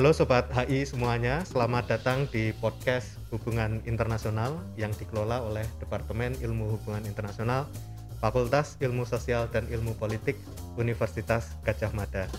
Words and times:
Halo 0.00 0.16
Sobat 0.16 0.48
HI 0.56 0.88
semuanya, 0.88 1.44
selamat 1.44 1.92
datang 1.92 2.24
di 2.32 2.56
podcast 2.56 3.20
Hubungan 3.28 3.84
Internasional 3.84 4.56
yang 4.72 4.96
dikelola 4.96 5.44
oleh 5.44 5.60
Departemen 5.76 6.32
Ilmu 6.40 6.72
Hubungan 6.72 7.04
Internasional 7.04 7.68
Fakultas 8.16 8.80
Ilmu 8.80 9.04
Sosial 9.04 9.52
dan 9.52 9.68
Ilmu 9.68 10.00
Politik 10.00 10.40
Universitas 10.80 11.52
Gajah 11.68 11.92
Mada. 11.92 12.32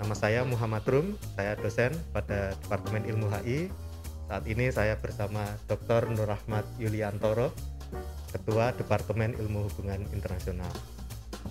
Nama 0.00 0.14
saya 0.16 0.40
Muhammad 0.48 0.88
Rum, 0.88 1.20
saya 1.36 1.52
dosen 1.60 1.92
pada 2.16 2.56
Departemen 2.64 3.04
Ilmu 3.04 3.28
HI. 3.28 3.68
Saat 4.32 4.48
ini 4.48 4.72
saya 4.72 4.96
bersama 4.96 5.44
Dr. 5.68 6.08
Nur 6.16 6.24
Rahmat 6.24 6.64
Yuliantoro, 6.80 7.52
Ketua 8.32 8.72
Departemen 8.72 9.36
Ilmu 9.36 9.68
Hubungan 9.68 10.00
Internasional. 10.16 10.72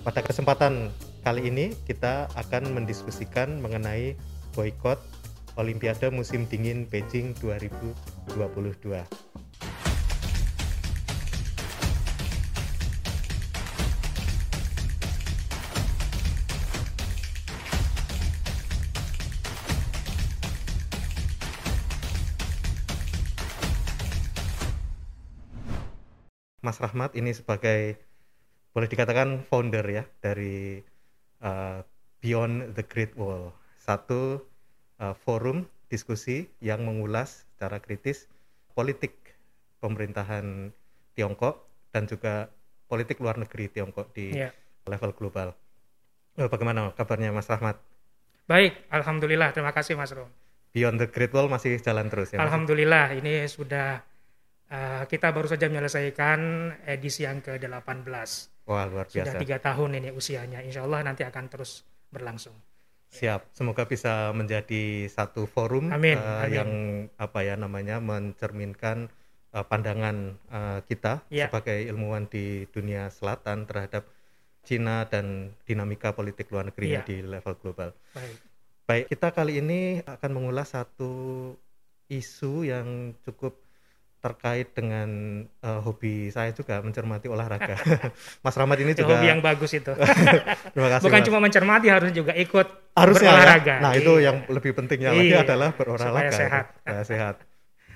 Pada 0.02 0.26
kesempatan 0.26 0.90
kali 1.22 1.54
ini 1.54 1.78
kita 1.86 2.34
akan 2.34 2.74
mendiskusikan 2.74 3.62
mengenai 3.62 4.18
boykot 4.58 5.21
Olimpiade 5.60 6.08
musim 6.08 6.48
dingin 6.48 6.88
Beijing 6.88 7.36
2022. 7.44 9.04
Mas 26.62 26.78
Rahmat 26.80 27.18
ini 27.20 27.36
sebagai 27.36 28.00
boleh 28.72 28.88
dikatakan 28.88 29.44
founder 29.44 29.84
ya 29.84 30.08
dari 30.24 30.80
uh, 31.44 31.84
Beyond 32.24 32.78
the 32.78 32.86
Great 32.88 33.18
Wall, 33.20 33.52
satu 33.76 34.51
uh, 35.02 35.18
forum 35.18 35.66
diskusi 35.90 36.48
yang 36.62 36.86
mengulas 36.86 37.50
secara 37.58 37.82
kritis 37.82 38.30
politik 38.78 39.18
pemerintahan 39.82 40.72
Tiongkok 41.18 41.68
dan 41.92 42.08
juga 42.08 42.48
politik 42.88 43.20
luar 43.20 43.36
negeri 43.42 43.68
Tiongkok 43.68 44.14
di 44.16 44.32
yeah. 44.32 44.54
level 44.88 45.12
global. 45.12 45.58
Oh, 46.40 46.48
bagaimana 46.48 46.96
kabarnya 46.96 47.36
Mas 47.36 47.50
Rahmat? 47.52 47.76
Baik, 48.48 48.88
alhamdulillah. 48.88 49.52
Terima 49.52 49.76
kasih 49.76 50.00
Mas 50.00 50.16
Rom. 50.16 50.32
Beyond 50.72 51.04
the 51.04 51.08
Great 51.12 51.36
Wall 51.36 51.52
masih 51.52 51.76
jalan 51.84 52.08
terus 52.08 52.32
ya. 52.32 52.40
Alhamdulillah, 52.40 53.12
ini 53.20 53.44
sudah 53.52 54.00
uh, 54.72 55.04
kita 55.04 55.36
baru 55.36 55.52
saja 55.52 55.68
menyelesaikan 55.68 56.40
edisi 56.88 57.28
yang 57.28 57.44
ke-18. 57.44 58.08
Wah, 58.72 58.88
luar 58.88 59.12
biasa. 59.12 59.28
Sudah 59.28 59.36
tiga 59.36 59.58
tahun 59.60 60.00
ini 60.00 60.10
usianya. 60.16 60.64
Insya 60.64 60.88
Allah 60.88 61.04
nanti 61.04 61.28
akan 61.28 61.46
terus 61.52 61.84
berlangsung. 62.08 62.56
Siap, 63.12 63.52
semoga 63.52 63.84
bisa 63.84 64.32
menjadi 64.32 65.12
satu 65.12 65.44
forum 65.44 65.92
amin, 65.92 66.16
uh, 66.16 66.48
amin. 66.48 66.52
yang 66.56 66.72
apa 67.20 67.44
ya 67.44 67.60
namanya 67.60 68.00
mencerminkan 68.00 69.12
uh, 69.52 69.68
pandangan 69.68 70.40
uh, 70.48 70.80
kita 70.88 71.20
ya. 71.28 71.52
sebagai 71.52 71.76
ilmuwan 71.92 72.32
di 72.32 72.72
dunia 72.72 73.12
selatan 73.12 73.68
terhadap 73.68 74.08
Cina 74.64 75.10
dan 75.12 75.52
dinamika 75.68 76.16
politik 76.16 76.48
luar 76.56 76.72
negeri 76.72 76.88
ya. 76.88 77.04
di 77.04 77.20
level 77.20 77.54
global. 77.60 77.92
Baik. 78.16 78.38
Baik, 78.88 79.06
kita 79.12 79.28
kali 79.36 79.60
ini 79.60 80.00
akan 80.08 80.32
mengulas 80.32 80.72
satu 80.72 81.52
isu 82.08 82.68
yang 82.68 83.16
cukup 83.28 83.60
terkait 84.22 84.70
dengan 84.78 85.10
uh, 85.66 85.82
hobi 85.82 86.30
saya 86.30 86.54
juga 86.54 86.78
mencermati 86.86 87.26
olahraga. 87.26 87.74
Mas 88.46 88.54
Rahmat 88.54 88.78
ini 88.78 88.94
juga 88.94 89.18
hobi 89.18 89.34
yang 89.34 89.42
bagus 89.42 89.74
itu. 89.74 89.90
Terima 90.78 90.90
kasih. 90.94 91.06
Bukan 91.10 91.20
mas. 91.20 91.28
cuma 91.28 91.40
mencermati 91.42 91.88
harus 91.90 92.14
juga 92.14 92.38
ikut 92.38 92.68
Harusnya 92.94 93.34
berolahraga. 93.34 93.76
Ya? 93.76 93.82
Nah, 93.82 93.92
itu 93.98 94.14
yang 94.22 94.38
iya. 94.46 94.52
lebih 94.54 94.72
pentingnya 94.78 95.12
lagi 95.18 95.34
iya. 95.34 95.42
adalah 95.42 95.70
berolahraga. 95.74 96.30
Supaya 96.30 96.32
sehat. 96.38 96.66
Supaya 96.86 97.04
sehat. 97.04 97.36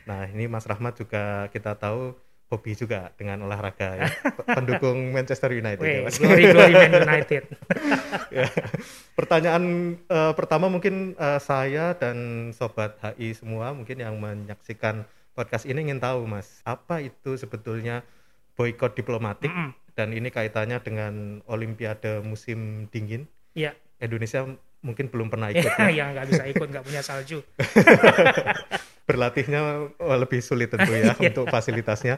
Nah, 0.09 0.22
ini 0.33 0.50
Mas 0.50 0.66
Rahmat 0.66 0.97
juga 0.97 1.45
kita 1.53 1.77
tahu 1.77 2.17
hobi 2.50 2.71
juga 2.77 3.13
dengan 3.17 3.45
olahraga 3.45 3.89
ya. 4.01 4.09
pendukung 4.57 5.13
Manchester 5.13 5.53
United 5.53 5.81
Wey, 5.81 6.05
ya, 6.05 6.09
glory 6.13 6.44
glory 6.53 6.73
Man 6.77 6.94
United 7.09 7.44
ya. 8.29 8.47
pertanyaan 9.17 9.63
uh, 10.07 10.33
pertama 10.38 10.69
mungkin 10.69 11.17
uh, 11.17 11.41
saya 11.41 11.97
dan 11.97 12.50
sobat 12.53 13.01
HI 13.01 13.33
semua 13.33 13.73
mungkin 13.73 13.97
yang 13.97 14.16
menyaksikan 14.21 15.09
podcast 15.35 15.68
ini 15.68 15.91
ingin 15.91 16.00
tahu 16.00 16.23
Mas, 16.25 16.63
apa 16.63 17.03
itu 17.03 17.35
sebetulnya 17.35 18.01
boykot 18.56 18.96
diplomatik 18.96 19.51
mm 19.51 19.59
-hmm. 19.59 19.72
dan 20.00 20.16
ini 20.16 20.31
kaitannya 20.31 20.79
dengan 20.79 21.44
Olimpiade 21.46 22.23
musim 22.23 22.88
dingin. 22.90 23.28
Iya. 23.51 23.75
Indonesia 24.00 24.47
mungkin 24.85 25.12
belum 25.12 25.28
pernah 25.28 25.51
ikut. 25.51 25.68
ya, 25.81 25.91
ya 25.91 26.06
nggak 26.16 26.28
bisa 26.31 26.44
ikut, 26.47 26.68
nggak 26.72 26.85
punya 26.85 27.01
salju. 27.03 27.44
Berlatihnya 29.09 29.91
oh, 29.97 30.18
lebih 30.18 30.40
sulit 30.41 30.72
tentu 30.72 30.94
ya 30.94 31.12
iya. 31.19 31.29
untuk 31.29 31.51
fasilitasnya. 31.51 32.18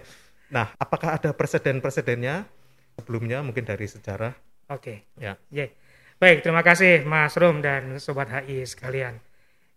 Nah, 0.52 0.72
apakah 0.80 1.20
ada 1.20 1.36
presiden-presidennya 1.36 2.48
sebelumnya 2.96 3.44
mungkin 3.44 3.68
dari 3.68 3.88
sejarah? 3.88 4.36
Oke. 4.72 5.08
Okay. 5.16 5.20
Ya. 5.20 5.36
Yeah. 5.52 5.72
Baik, 6.18 6.42
terima 6.42 6.66
kasih 6.66 7.06
Mas 7.06 7.38
Rum 7.38 7.62
dan 7.62 8.02
Sobat 8.02 8.32
HI 8.32 8.66
sekalian. 8.66 9.22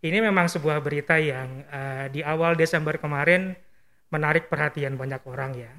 Ini 0.00 0.18
memang 0.24 0.48
sebuah 0.48 0.80
berita 0.80 1.20
yang 1.20 1.60
uh, 1.68 2.08
di 2.08 2.24
awal 2.24 2.56
Desember 2.56 2.96
kemarin 2.96 3.52
menarik 4.08 4.48
perhatian 4.48 4.96
banyak 4.96 5.20
orang 5.28 5.52
ya. 5.60 5.72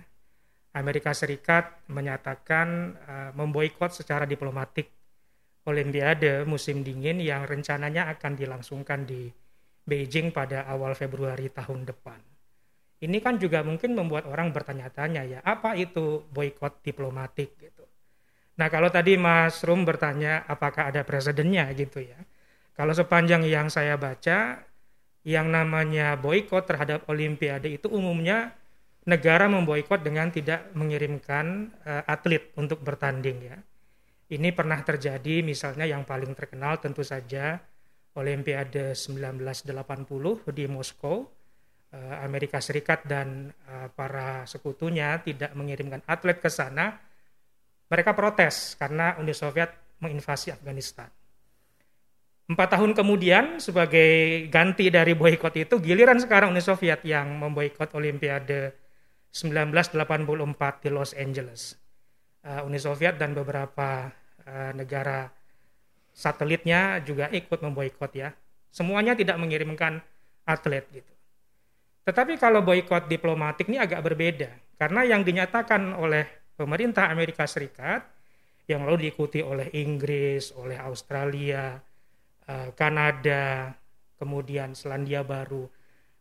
Amerika 0.78 1.12
Serikat 1.12 1.84
menyatakan 1.90 2.96
uh, 3.02 3.32
memboikot 3.34 3.92
secara 3.92 4.30
diplomatik 4.30 4.94
Olimpiade 5.62 6.42
musim 6.42 6.82
dingin 6.82 7.22
yang 7.22 7.46
rencananya 7.46 8.10
akan 8.18 8.34
dilangsungkan 8.34 9.06
di 9.06 9.30
Beijing 9.86 10.34
pada 10.34 10.66
awal 10.66 10.98
Februari 10.98 11.54
tahun 11.54 11.86
depan. 11.86 12.18
Ini 13.02 13.18
kan 13.22 13.38
juga 13.38 13.62
mungkin 13.62 13.94
membuat 13.94 14.26
orang 14.26 14.54
bertanya-tanya 14.54 15.22
ya, 15.26 15.40
apa 15.46 15.78
itu 15.78 16.26
boykot 16.34 16.82
diplomatik 16.86 17.58
gitu. 17.62 17.86
Nah, 18.58 18.70
kalau 18.70 18.90
tadi 18.94 19.18
Mas 19.18 19.62
Rum 19.62 19.86
bertanya 19.86 20.46
apakah 20.46 20.90
ada 20.94 21.02
presidennya 21.02 21.70
gitu 21.74 22.02
ya. 22.02 22.18
Kalau 22.82 22.98
sepanjang 22.98 23.46
yang 23.46 23.70
saya 23.70 23.94
baca, 23.94 24.58
yang 25.22 25.54
namanya 25.54 26.18
boykot 26.18 26.66
terhadap 26.66 27.06
Olimpiade 27.14 27.70
itu 27.70 27.86
umumnya 27.86 28.58
negara 29.06 29.46
memboikot 29.46 30.02
dengan 30.02 30.34
tidak 30.34 30.74
mengirimkan 30.74 31.70
uh, 31.86 32.02
atlet 32.10 32.50
untuk 32.58 32.82
bertanding 32.82 33.38
ya. 33.54 33.58
Ini 34.34 34.50
pernah 34.58 34.82
terjadi 34.82 35.46
misalnya 35.46 35.86
yang 35.86 36.10
paling 36.10 36.34
terkenal 36.34 36.82
tentu 36.82 37.06
saja 37.06 37.62
Olimpiade 38.18 38.98
1980 38.98 40.50
di 40.50 40.66
Moskow. 40.66 41.30
Uh, 41.94 42.18
Amerika 42.26 42.58
Serikat 42.58 43.06
dan 43.06 43.54
uh, 43.70 43.94
para 43.94 44.50
sekutunya 44.50 45.22
tidak 45.22 45.54
mengirimkan 45.54 46.02
atlet 46.10 46.42
ke 46.42 46.50
sana. 46.50 46.98
Mereka 47.94 48.18
protes 48.18 48.74
karena 48.74 49.22
Uni 49.22 49.38
Soviet 49.38 49.70
menginvasi 50.02 50.50
Afghanistan. 50.50 51.21
Empat 52.50 52.78
tahun 52.78 52.98
kemudian 52.98 53.62
sebagai 53.62 54.46
ganti 54.50 54.90
dari 54.90 55.14
boykot 55.14 55.54
itu 55.56 55.76
giliran 55.78 56.18
sekarang 56.18 56.52
Uni 56.52 56.64
Soviet 56.64 57.06
yang 57.06 57.38
memboikot 57.38 57.94
Olimpiade 57.96 58.76
1984 59.32 60.84
di 60.84 60.90
Los 60.92 61.16
Angeles. 61.16 61.78
Uh, 62.42 62.66
Uni 62.66 62.82
Soviet 62.82 63.16
dan 63.22 63.38
beberapa 63.38 64.10
uh, 64.44 64.72
negara 64.74 65.30
satelitnya 66.12 67.00
juga 67.06 67.32
ikut 67.32 67.62
memboikot 67.62 68.12
ya. 68.18 68.36
Semuanya 68.72 69.16
tidak 69.16 69.40
mengirimkan 69.40 70.04
atlet 70.44 70.84
gitu. 70.92 71.14
Tetapi 72.02 72.36
kalau 72.42 72.66
boykot 72.66 73.06
diplomatik 73.06 73.70
ini 73.70 73.78
agak 73.78 74.02
berbeda 74.02 74.50
karena 74.82 75.06
yang 75.06 75.22
dinyatakan 75.22 75.94
oleh 75.94 76.26
pemerintah 76.58 77.14
Amerika 77.14 77.46
Serikat 77.46 78.02
yang 78.66 78.90
lalu 78.90 79.10
diikuti 79.10 79.46
oleh 79.46 79.70
Inggris, 79.78 80.50
oleh 80.58 80.82
Australia, 80.82 81.78
Eh, 82.52 82.70
Kanada, 82.76 83.72
kemudian 84.20 84.76
Selandia 84.76 85.24
Baru, 85.24 85.72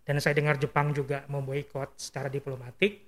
dan 0.06 0.22
saya 0.22 0.38
dengar 0.38 0.62
Jepang 0.62 0.94
juga 0.94 1.26
memboikot 1.26 1.98
secara 1.98 2.30
diplomatik, 2.30 3.02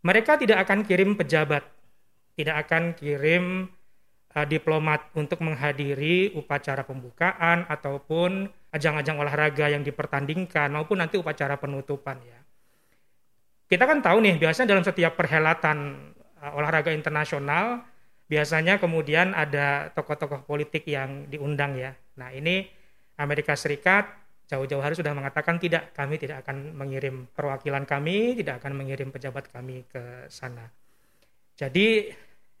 mereka 0.00 0.40
tidak 0.40 0.64
akan 0.64 0.80
kirim 0.88 1.12
pejabat, 1.12 1.64
tidak 2.36 2.56
akan 2.68 2.96
kirim 2.96 3.68
uh, 4.36 4.46
diplomat 4.48 5.12
untuk 5.16 5.40
menghadiri 5.40 6.36
upacara 6.36 6.84
pembukaan 6.84 7.64
ataupun 7.68 8.48
ajang-ajang 8.74 9.16
olahraga 9.16 9.72
yang 9.72 9.80
dipertandingkan 9.80 10.68
maupun 10.74 11.00
nanti 11.00 11.16
upacara 11.16 11.56
penutupan 11.56 12.20
ya. 12.20 12.40
Kita 13.64 13.88
kan 13.88 14.04
tahu 14.04 14.20
nih 14.20 14.36
biasanya 14.36 14.76
dalam 14.76 14.84
setiap 14.84 15.16
perhelatan 15.16 16.12
uh, 16.42 16.52
olahraga 16.58 16.92
internasional 16.92 17.93
biasanya 18.28 18.80
kemudian 18.80 19.36
ada 19.36 19.92
tokoh-tokoh 19.92 20.48
politik 20.48 20.88
yang 20.88 21.28
diundang 21.28 21.76
ya. 21.76 21.92
Nah 22.16 22.32
ini 22.32 22.66
Amerika 23.20 23.54
Serikat 23.54 24.08
jauh-jauh 24.44 24.84
hari 24.84 24.92
sudah 24.92 25.16
mengatakan 25.16 25.56
tidak, 25.56 25.96
kami 25.96 26.20
tidak 26.20 26.44
akan 26.44 26.76
mengirim 26.76 27.24
perwakilan 27.32 27.88
kami, 27.88 28.36
tidak 28.36 28.60
akan 28.60 28.76
mengirim 28.76 29.08
pejabat 29.08 29.48
kami 29.48 29.88
ke 29.88 30.28
sana. 30.28 30.68
Jadi 31.56 32.12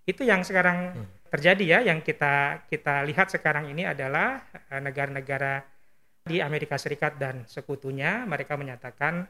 itu 0.04 0.22
yang 0.24 0.44
sekarang 0.44 0.96
hmm. 0.96 1.28
terjadi 1.28 1.64
ya, 1.64 1.78
yang 1.92 2.00
kita 2.00 2.64
kita 2.68 3.04
lihat 3.04 3.28
sekarang 3.32 3.68
ini 3.68 3.84
adalah 3.84 4.40
eh, 4.72 4.80
negara-negara 4.80 5.64
di 6.24 6.40
Amerika 6.40 6.80
Serikat 6.80 7.20
dan 7.20 7.44
sekutunya 7.44 8.24
mereka 8.24 8.56
menyatakan 8.56 9.28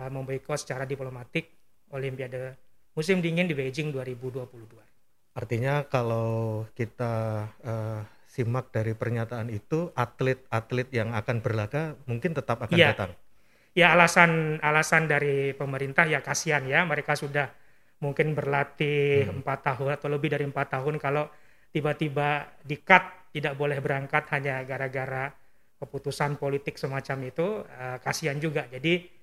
uh, 0.00 0.08
memboikot 0.08 0.56
secara 0.56 0.88
diplomatik 0.88 1.52
Olimpiade 1.92 2.56
musim 2.96 3.20
dingin 3.20 3.44
di 3.44 3.52
Beijing 3.52 3.92
2022. 3.92 4.91
Artinya 5.32 5.88
kalau 5.88 6.64
kita 6.76 7.46
uh, 7.64 8.00
simak 8.28 8.72
dari 8.72 8.96
pernyataan 8.96 9.48
itu 9.52 9.92
atlet-atlet 9.92 10.88
yang 10.92 11.12
akan 11.12 11.44
berlaga 11.44 11.96
mungkin 12.08 12.32
tetap 12.32 12.60
akan 12.64 12.76
ya. 12.76 12.92
datang. 12.92 13.12
Ya 13.72 13.96
alasan 13.96 14.60
alasan 14.60 15.08
dari 15.08 15.56
pemerintah 15.56 16.04
ya 16.04 16.20
kasihan 16.20 16.64
ya 16.68 16.84
mereka 16.84 17.16
sudah 17.16 17.48
mungkin 18.04 18.36
berlatih 18.36 19.28
hmm. 19.28 19.40
empat 19.40 19.58
hmm. 19.60 19.68
tahun 19.72 19.90
atau 19.96 20.08
lebih 20.12 20.28
dari 20.32 20.44
empat 20.44 20.68
tahun 20.76 21.00
kalau 21.00 21.28
tiba-tiba 21.72 22.60
di-cut 22.60 23.32
tidak 23.32 23.56
boleh 23.56 23.80
berangkat 23.80 24.28
hanya 24.36 24.60
gara-gara 24.68 25.32
keputusan 25.80 26.36
politik 26.36 26.76
semacam 26.76 27.32
itu 27.32 27.64
uh, 27.64 27.96
kasihan 28.04 28.36
juga. 28.36 28.68
Jadi 28.68 29.21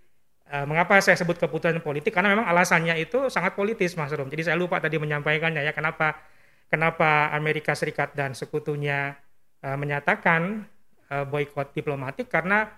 uh, 0.50 0.66
mengapa 0.66 0.98
saya 1.00 1.16
sebut 1.16 1.38
keputusan 1.38 1.80
politik 1.86 2.12
karena 2.12 2.34
memang 2.34 2.50
alasannya 2.50 2.98
itu 2.98 3.30
sangat 3.30 3.54
politis 3.54 3.94
Mas 3.96 4.12
Rum. 4.12 4.28
Jadi 4.28 4.52
saya 4.52 4.58
lupa 4.58 4.82
tadi 4.82 4.98
menyampaikannya 4.98 5.62
ya 5.64 5.72
kenapa 5.72 6.20
kenapa 6.68 7.34
Amerika 7.34 7.78
Serikat 7.78 8.18
dan 8.18 8.34
sekutunya 8.34 9.16
uh, 9.64 9.78
menyatakan 9.78 10.66
uh, 11.14 11.26
boykot 11.26 11.74
diplomatik 11.78 12.28
karena 12.28 12.70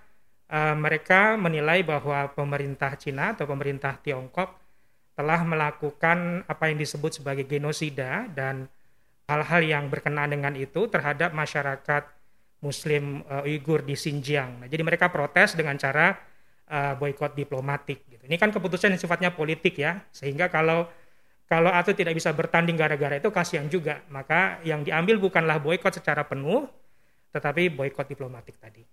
uh, 0.51 0.75
mereka 0.75 1.39
menilai 1.39 1.83
bahwa 1.83 2.31
pemerintah 2.35 2.95
Cina 2.99 3.33
atau 3.33 3.47
pemerintah 3.47 3.97
Tiongkok 3.99 4.59
telah 5.15 5.43
melakukan 5.43 6.47
apa 6.47 6.71
yang 6.71 6.79
disebut 6.79 7.19
sebagai 7.19 7.43
genosida 7.43 8.31
dan 8.31 8.71
hal-hal 9.27 9.61
yang 9.63 9.83
berkenaan 9.91 10.31
dengan 10.31 10.53
itu 10.55 10.87
terhadap 10.87 11.35
masyarakat 11.35 12.03
Muslim 12.61 13.25
uh, 13.27 13.47
Uighur 13.47 13.81
di 13.83 13.97
Xinjiang. 13.97 14.65
Nah, 14.65 14.67
jadi 14.69 14.81
mereka 14.85 15.09
protes 15.09 15.57
dengan 15.57 15.75
cara 15.75 16.30
uh, 16.71 16.93
boykot 16.95 17.35
diplomatik. 17.35 18.07
Gitu. 18.07 18.23
Ini 18.23 18.39
kan 18.39 18.55
keputusan 18.55 18.95
yang 18.95 19.01
sifatnya 19.01 19.35
politik 19.35 19.75
ya, 19.75 19.99
sehingga 20.15 20.47
kalau 20.47 20.87
kalau 21.51 21.67
atlet 21.67 21.99
tidak 21.99 22.15
bisa 22.15 22.31
bertanding 22.31 22.79
gara-gara 22.79 23.19
itu 23.19 23.27
kasihan 23.27 23.67
juga. 23.67 23.99
Maka 24.07 24.63
yang 24.63 24.87
diambil 24.87 25.19
bukanlah 25.19 25.59
boykot 25.59 25.99
secara 25.99 26.23
penuh, 26.23 26.63
tetapi 27.35 27.67
boykot 27.75 28.07
diplomatik 28.07 28.55
tadi. 28.55 28.87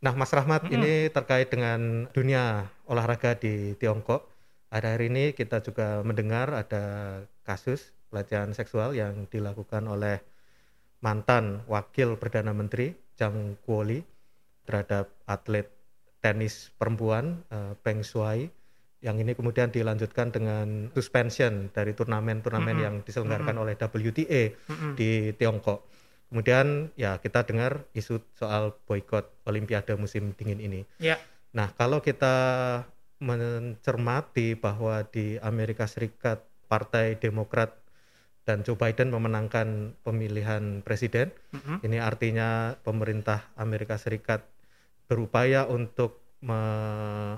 Nah, 0.00 0.16
Mas 0.16 0.32
Rahmat, 0.32 0.68
-hmm. 0.68 0.76
ini 0.76 0.92
terkait 1.12 1.48
dengan 1.48 2.08
dunia 2.12 2.68
olahraga 2.88 3.36
di 3.36 3.76
Tiongkok. 3.80 4.28
Akhir-akhir 4.72 5.02
ini 5.08 5.24
kita 5.32 5.64
juga 5.64 6.00
mendengar 6.04 6.52
ada 6.52 6.84
kasus 7.42 7.92
pelecehan 8.08 8.54
seksual 8.54 8.94
yang 8.94 9.26
dilakukan 9.28 9.84
oleh 9.88 10.22
mantan 11.00 11.64
wakil 11.66 12.16
perdana 12.20 12.52
menteri 12.52 12.92
Jang 13.16 13.56
Kuoli 13.64 14.04
terhadap 14.70 15.10
atlet 15.26 15.66
tenis 16.22 16.70
perempuan 16.78 17.42
uh, 17.50 17.74
Peng 17.82 18.06
Shuai 18.06 18.46
yang 19.00 19.16
ini 19.16 19.32
kemudian 19.32 19.72
dilanjutkan 19.72 20.28
dengan 20.28 20.92
suspension 20.92 21.72
dari 21.72 21.96
turnamen-turnamen 21.96 22.68
mm 22.68 22.76
-hmm. 22.76 22.86
yang 22.86 22.94
diselenggarakan 23.00 23.56
mm 23.56 23.62
-hmm. 23.64 23.72
oleh 23.72 24.06
WTA 24.06 24.42
mm 24.52 24.74
-hmm. 24.76 24.92
di 24.94 25.10
Tiongkok. 25.34 25.88
Kemudian 26.30 26.94
ya 26.94 27.18
kita 27.18 27.42
dengar 27.48 27.90
isu 27.96 28.22
soal 28.36 28.76
boykot 28.86 29.48
Olimpiade 29.48 29.96
musim 29.96 30.36
dingin 30.36 30.60
ini. 30.62 30.86
Yeah. 31.00 31.18
Nah 31.56 31.72
kalau 31.74 32.04
kita 32.04 32.36
mencermati 33.24 34.54
bahwa 34.54 35.02
di 35.08 35.40
Amerika 35.40 35.88
Serikat 35.88 36.44
Partai 36.70 37.18
Demokrat 37.18 37.80
dan 38.44 38.62
Joe 38.64 38.78
Biden 38.78 39.12
memenangkan 39.12 39.94
pemilihan 40.06 40.80
presiden. 40.86 41.34
Mm-hmm. 41.52 41.76
Ini 41.86 41.98
artinya 42.00 42.48
pemerintah 42.80 43.50
Amerika 43.58 44.00
Serikat 44.00 44.42
berupaya 45.10 45.66
untuk 45.66 46.38
memenuhi 46.46 47.34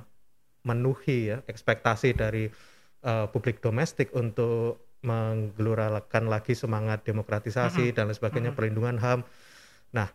ya 1.33 1.41
ekspektasi 1.49 2.13
dari 2.13 2.53
uh, 3.09 3.33
publik 3.33 3.65
domestik 3.65 4.13
untuk 4.13 5.01
menggelurakan 5.03 6.31
lagi 6.31 6.55
semangat 6.55 7.03
demokratisasi 7.03 7.91
mm-hmm. 7.91 7.97
dan 7.97 8.07
lain 8.07 8.15
sebagainya, 8.15 8.55
mm-hmm. 8.55 8.59
perlindungan 8.61 9.01
HAM. 9.03 9.25
Nah, 9.97 10.13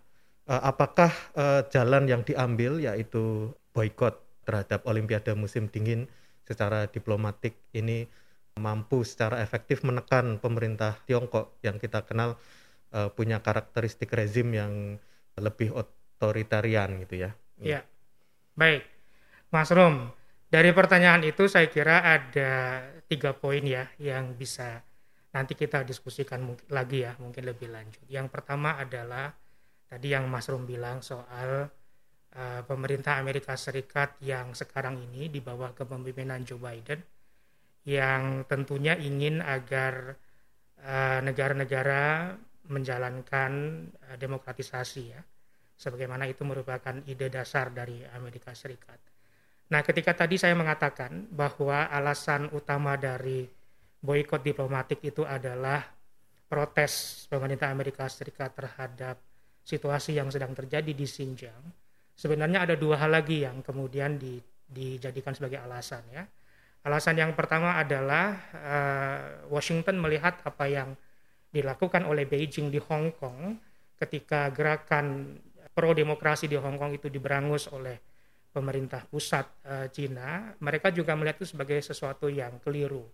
uh, 0.48 0.62
apakah 0.64 1.12
uh, 1.36 1.68
jalan 1.68 2.08
yang 2.08 2.24
diambil 2.24 2.80
yaitu 2.80 3.52
boykot 3.76 4.16
terhadap 4.48 4.88
Olimpiade 4.88 5.36
musim 5.36 5.68
dingin 5.68 6.08
secara 6.48 6.88
diplomatik 6.88 7.60
ini 7.76 8.08
mampu 8.56 9.04
secara 9.04 9.44
efektif 9.44 9.84
menekan 9.84 10.40
pemerintah 10.40 10.96
Tiongkok 11.04 11.60
yang 11.62 11.78
kita 11.78 12.08
kenal 12.08 12.40
uh, 12.96 13.12
punya 13.12 13.44
karakteristik 13.44 14.08
rezim 14.16 14.56
yang 14.56 14.96
lebih 15.36 15.76
otoritarian 15.76 17.04
gitu 17.04 17.28
ya. 17.28 17.36
Iya. 17.62 17.82
Baik. 18.58 18.84
Mas 19.54 19.70
Rom, 19.72 20.12
dari 20.50 20.70
pertanyaan 20.76 21.24
itu 21.24 21.48
saya 21.48 21.68
kira 21.72 22.04
ada 22.04 22.84
tiga 23.08 23.32
poin 23.32 23.64
ya 23.64 23.88
yang 23.98 24.36
bisa 24.36 24.84
nanti 25.32 25.54
kita 25.54 25.86
diskusikan 25.86 26.44
lagi 26.72 27.06
ya 27.06 27.14
mungkin 27.22 27.46
lebih 27.46 27.70
lanjut. 27.72 28.04
Yang 28.10 28.28
pertama 28.34 28.76
adalah 28.76 29.32
tadi 29.88 30.12
yang 30.12 30.28
Mas 30.28 30.50
Rom 30.50 30.66
bilang 30.68 31.00
soal 31.00 31.70
uh, 32.36 32.62
pemerintah 32.68 33.22
Amerika 33.22 33.56
Serikat 33.56 34.18
yang 34.20 34.52
sekarang 34.58 35.00
ini 35.00 35.30
di 35.32 35.40
bawah 35.40 35.72
kepemimpinan 35.72 36.44
Joe 36.44 36.60
Biden 36.60 37.00
yang 37.88 38.44
tentunya 38.52 39.00
ingin 39.00 39.40
agar 39.40 40.20
eh, 40.76 41.20
negara-negara 41.24 42.36
uh, 42.36 42.68
menjalankan 42.68 43.52
uh, 44.12 44.18
demokratisasi 44.20 45.04
ya 45.08 45.24
sebagaimana 45.78 46.26
itu 46.26 46.42
merupakan 46.42 46.98
ide 47.06 47.30
dasar 47.30 47.70
dari 47.70 48.02
Amerika 48.18 48.52
Serikat. 48.58 48.98
Nah, 49.70 49.86
ketika 49.86 50.18
tadi 50.18 50.42
saya 50.42 50.58
mengatakan 50.58 51.30
bahwa 51.30 51.86
alasan 51.92 52.50
utama 52.50 52.98
dari 52.98 53.46
boykot 54.02 54.42
diplomatik 54.42 55.06
itu 55.06 55.22
adalah 55.22 55.86
protes 56.50 57.26
pemerintah 57.30 57.70
Amerika 57.70 58.10
Serikat 58.10 58.58
terhadap 58.58 59.22
situasi 59.68 60.16
yang 60.16 60.32
sedang 60.32 60.56
terjadi 60.56 60.96
di 60.96 61.06
Xinjiang, 61.06 61.64
sebenarnya 62.16 62.64
ada 62.64 62.76
dua 62.80 62.98
hal 62.98 63.12
lagi 63.12 63.44
yang 63.44 63.60
kemudian 63.60 64.16
di, 64.16 64.40
dijadikan 64.66 65.36
sebagai 65.36 65.60
alasan 65.60 66.02
ya. 66.10 66.24
Alasan 66.88 67.20
yang 67.20 67.36
pertama 67.36 67.76
adalah 67.76 68.40
uh, 68.56 69.52
Washington 69.52 70.00
melihat 70.00 70.40
apa 70.48 70.72
yang 70.72 70.96
dilakukan 71.52 72.08
oleh 72.08 72.24
Beijing 72.24 72.72
di 72.72 72.80
Hong 72.80 73.12
Kong 73.20 73.60
ketika 74.00 74.48
gerakan 74.56 75.36
pro 75.78 75.94
demokrasi 75.94 76.50
di 76.50 76.58
Hong 76.58 76.82
Kong 76.82 76.98
itu 76.98 77.06
diberangus 77.06 77.70
oleh 77.70 78.02
pemerintah 78.50 79.06
pusat 79.06 79.46
uh, 79.70 79.86
Cina, 79.94 80.58
mereka 80.58 80.90
juga 80.90 81.14
melihat 81.14 81.38
itu 81.46 81.54
sebagai 81.54 81.78
sesuatu 81.86 82.26
yang 82.26 82.58
keliru. 82.66 83.06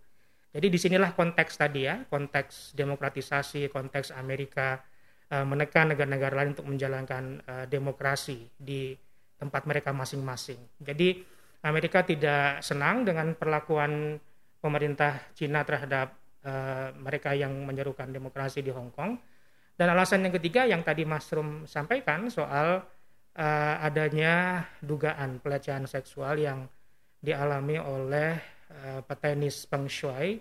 Jadi 0.48 0.72
di 0.72 0.78
sinilah 0.80 1.12
konteks 1.12 1.60
tadi 1.60 1.84
ya, 1.84 2.08
konteks 2.08 2.72
demokratisasi, 2.72 3.68
konteks 3.68 4.16
Amerika 4.16 4.80
uh, 5.28 5.44
menekan 5.44 5.92
negara-negara 5.92 6.40
lain 6.40 6.56
untuk 6.56 6.64
menjalankan 6.72 7.44
uh, 7.44 7.66
demokrasi 7.68 8.48
di 8.56 8.96
tempat 9.36 9.68
mereka 9.68 9.92
masing-masing. 9.92 10.56
Jadi 10.80 11.20
Amerika 11.68 12.00
tidak 12.00 12.64
senang 12.64 13.04
dengan 13.04 13.36
perlakuan 13.36 14.16
pemerintah 14.64 15.20
Cina 15.36 15.60
terhadap 15.68 16.16
uh, 16.48 16.96
mereka 16.96 17.36
yang 17.36 17.52
menyerukan 17.68 18.08
demokrasi 18.08 18.64
di 18.64 18.72
Hong 18.72 18.88
Kong. 18.96 19.20
Dan 19.74 19.90
alasan 19.90 20.22
yang 20.22 20.34
ketiga 20.38 20.62
yang 20.70 20.86
tadi 20.86 21.02
Mas 21.02 21.26
Rum 21.34 21.66
sampaikan 21.66 22.30
soal 22.30 22.78
uh, 23.34 23.74
adanya 23.82 24.62
dugaan 24.78 25.42
pelecehan 25.42 25.90
seksual 25.90 26.38
yang 26.38 26.70
dialami 27.18 27.82
oleh 27.82 28.38
uh, 28.70 29.00
petenis 29.02 29.66
Peng 29.66 29.90
Shuai 29.90 30.38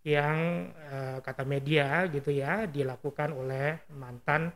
yang 0.00 0.64
uh, 0.72 1.20
kata 1.20 1.44
media 1.44 2.08
gitu 2.08 2.32
ya 2.32 2.64
dilakukan 2.64 3.36
oleh 3.36 3.84
mantan 3.92 4.48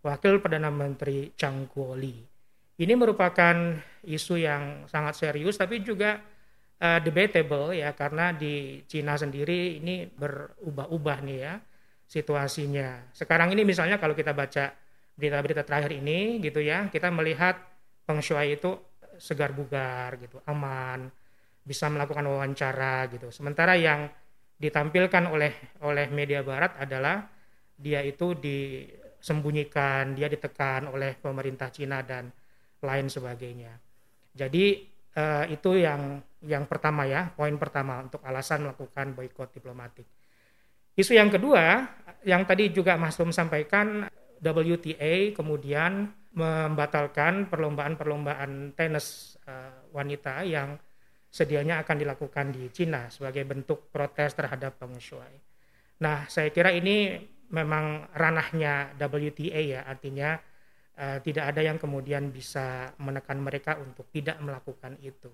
wakil 0.00 0.40
perdana 0.40 0.72
menteri 0.72 1.36
Chang 1.36 1.68
Kuo-li. 1.68 2.16
Ini 2.76 2.92
merupakan 2.96 3.76
isu 4.08 4.40
yang 4.40 4.88
sangat 4.88 5.20
serius 5.20 5.60
tapi 5.60 5.84
juga 5.84 6.16
uh, 6.80 7.00
debatable 7.04 7.76
ya 7.76 7.92
karena 7.92 8.32
di 8.32 8.84
Cina 8.88 9.20
sendiri 9.20 9.80
ini 9.80 10.08
berubah-ubah 10.08 11.18
nih 11.28 11.38
ya 11.44 11.54
situasinya. 12.06 13.10
Sekarang 13.10 13.50
ini 13.52 13.66
misalnya 13.66 13.98
kalau 13.98 14.14
kita 14.14 14.30
baca 14.32 14.72
berita-berita 15.18 15.66
terakhir 15.66 15.92
ini 15.98 16.38
gitu 16.40 16.62
ya, 16.62 16.86
kita 16.88 17.10
melihat 17.10 17.58
Peng 18.06 18.22
Shuai 18.22 18.54
itu 18.54 18.78
segar 19.18 19.50
bugar 19.56 20.20
gitu, 20.22 20.38
aman, 20.46 21.10
bisa 21.66 21.90
melakukan 21.90 22.22
wawancara 22.28 23.10
gitu. 23.10 23.32
Sementara 23.34 23.74
yang 23.74 24.06
ditampilkan 24.56 25.28
oleh 25.28 25.52
oleh 25.84 26.06
media 26.08 26.40
barat 26.40 26.78
adalah 26.80 27.28
dia 27.76 28.00
itu 28.00 28.32
disembunyikan, 28.38 30.16
dia 30.16 30.30
ditekan 30.32 30.88
oleh 30.88 31.18
pemerintah 31.18 31.68
Cina 31.68 32.00
dan 32.00 32.32
lain 32.80 33.10
sebagainya. 33.10 33.72
Jadi 34.36 34.84
uh, 35.16 35.44
itu 35.48 35.80
yang 35.80 36.20
yang 36.44 36.64
pertama 36.68 37.08
ya, 37.08 37.32
poin 37.32 37.56
pertama 37.56 38.04
untuk 38.04 38.22
alasan 38.22 38.68
melakukan 38.68 39.16
boykot 39.16 39.50
diplomatik. 39.56 40.15
Isu 40.96 41.12
yang 41.12 41.28
kedua, 41.28 41.84
yang 42.24 42.48
tadi 42.48 42.72
juga 42.72 42.96
Mas 42.96 43.20
Rum 43.20 43.28
sampaikan, 43.28 44.08
WTA 44.40 45.36
kemudian 45.36 46.08
membatalkan 46.36 47.48
perlombaan-perlombaan 47.48 48.76
tenis 48.76 49.36
uh, 49.48 49.88
wanita 49.92 50.44
yang 50.44 50.76
sedianya 51.28 51.84
akan 51.84 51.96
dilakukan 52.00 52.52
di 52.52 52.68
Cina 52.72 53.12
sebagai 53.12 53.44
bentuk 53.44 53.92
protes 53.92 54.32
terhadap 54.36 54.80
Peng 54.80 54.96
Shuai. 54.96 55.36
Nah, 56.00 56.24
saya 56.28 56.48
kira 56.48 56.72
ini 56.72 57.16
memang 57.52 58.08
ranahnya 58.16 58.96
WTA 58.96 59.60
ya, 59.60 59.80
artinya 59.84 60.36
uh, 60.96 61.20
tidak 61.20 61.56
ada 61.56 61.60
yang 61.60 61.76
kemudian 61.76 62.32
bisa 62.32 62.96
menekan 63.00 63.36
mereka 63.40 63.76
untuk 63.80 64.08
tidak 64.12 64.40
melakukan 64.40 64.96
itu. 65.04 65.28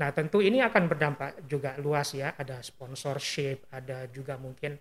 Nah, 0.00 0.12
tentu 0.12 0.40
ini 0.40 0.64
akan 0.64 0.88
berdampak 0.88 1.44
juga 1.44 1.76
luas 1.76 2.16
ya, 2.16 2.32
ada 2.36 2.64
sponsorship, 2.64 3.68
ada 3.68 4.08
juga 4.08 4.40
mungkin 4.40 4.80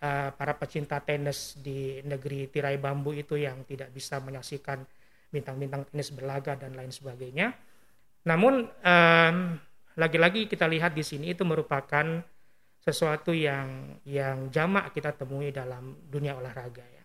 uh, 0.00 0.32
para 0.34 0.56
pecinta 0.56 0.98
tenis 1.00 1.56
di 1.60 2.00
negeri 2.02 2.48
tirai 2.48 2.76
bambu 2.80 3.12
itu 3.12 3.36
yang 3.36 3.62
tidak 3.68 3.92
bisa 3.92 4.18
menyaksikan 4.20 4.82
bintang-bintang 5.30 5.86
tenis 5.88 6.10
berlaga 6.10 6.58
dan 6.58 6.74
lain 6.74 6.90
sebagainya. 6.90 7.54
Namun 8.26 8.66
um, 8.66 9.36
lagi-lagi 9.96 10.50
kita 10.50 10.66
lihat 10.66 10.92
di 10.92 11.04
sini 11.06 11.32
itu 11.32 11.46
merupakan 11.46 12.20
sesuatu 12.80 13.36
yang 13.36 14.00
yang 14.08 14.48
jamak 14.48 14.96
kita 14.96 15.12
temui 15.12 15.52
dalam 15.52 15.96
dunia 16.08 16.36
olahraga 16.36 16.82
ya. 16.82 17.04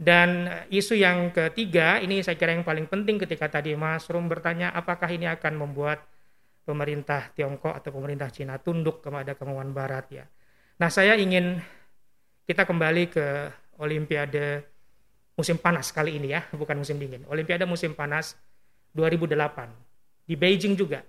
Dan 0.00 0.48
isu 0.72 0.96
yang 0.96 1.28
ketiga 1.30 2.00
ini 2.00 2.24
saya 2.24 2.34
kira 2.40 2.56
yang 2.56 2.64
paling 2.64 2.88
penting 2.88 3.20
ketika 3.20 3.60
tadi 3.60 3.76
Mas 3.76 4.08
Rum 4.08 4.32
bertanya 4.32 4.72
apakah 4.72 5.12
ini 5.12 5.28
akan 5.28 5.60
membuat 5.60 6.00
pemerintah 6.64 7.28
Tiongkok 7.36 7.76
atau 7.76 7.92
pemerintah 7.92 8.32
Cina 8.32 8.56
tunduk 8.56 9.04
kepada 9.04 9.36
kemauan 9.36 9.76
Barat 9.76 10.06
ya. 10.08 10.24
Nah 10.80 10.88
saya 10.88 11.20
ingin 11.20 11.60
kita 12.50 12.66
kembali 12.66 13.14
ke 13.14 13.26
Olimpiade 13.78 14.66
musim 15.38 15.54
panas 15.54 15.94
kali 15.94 16.18
ini 16.18 16.34
ya, 16.34 16.42
bukan 16.50 16.82
musim 16.82 16.98
dingin. 16.98 17.22
Olimpiade 17.30 17.62
musim 17.62 17.94
panas 17.94 18.34
2008 18.90 19.70
di 20.26 20.34
Beijing 20.34 20.74
juga. 20.74 21.06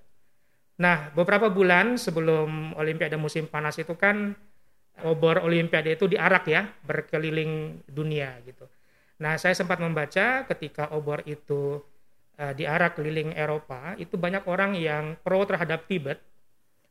Nah 0.77 1.09
beberapa 1.17 1.49
bulan 1.49 1.97
sebelum 1.97 2.77
Olimpiade 2.77 3.17
musim 3.17 3.49
panas 3.49 3.81
itu 3.81 3.97
kan 3.97 4.37
obor 5.01 5.41
Olimpiade 5.41 5.97
itu 5.97 6.05
diarak 6.05 6.45
ya 6.45 6.69
berkeliling 6.85 7.81
dunia 7.89 8.37
gitu. 8.45 8.69
Nah 9.17 9.33
saya 9.41 9.57
sempat 9.57 9.81
membaca 9.81 10.45
ketika 10.45 10.93
obor 10.93 11.25
itu 11.25 11.81
uh, 12.37 12.53
di 12.53 12.69
arah 12.69 12.93
keliling 12.93 13.33
Eropa 13.33 13.97
itu 13.97 14.13
banyak 14.13 14.45
orang 14.45 14.77
yang 14.77 15.17
pro 15.25 15.41
terhadap 15.49 15.89
Tibet. 15.89 16.21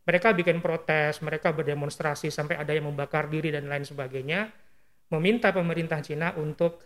Mereka 0.05 0.33
bikin 0.33 0.65
protes, 0.65 1.21
mereka 1.21 1.53
berdemonstrasi 1.53 2.33
sampai 2.33 2.57
ada 2.57 2.73
yang 2.73 2.89
membakar 2.89 3.29
diri 3.29 3.53
dan 3.53 3.69
lain 3.69 3.85
sebagainya, 3.85 4.49
meminta 5.13 5.53
pemerintah 5.53 6.01
Cina 6.01 6.33
untuk 6.41 6.81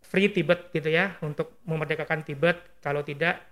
free 0.00 0.32
Tibet 0.32 0.72
gitu 0.72 0.88
ya, 0.88 1.20
untuk 1.20 1.60
memerdekakan 1.68 2.24
Tibet. 2.24 2.80
Kalau 2.80 3.04
tidak 3.04 3.42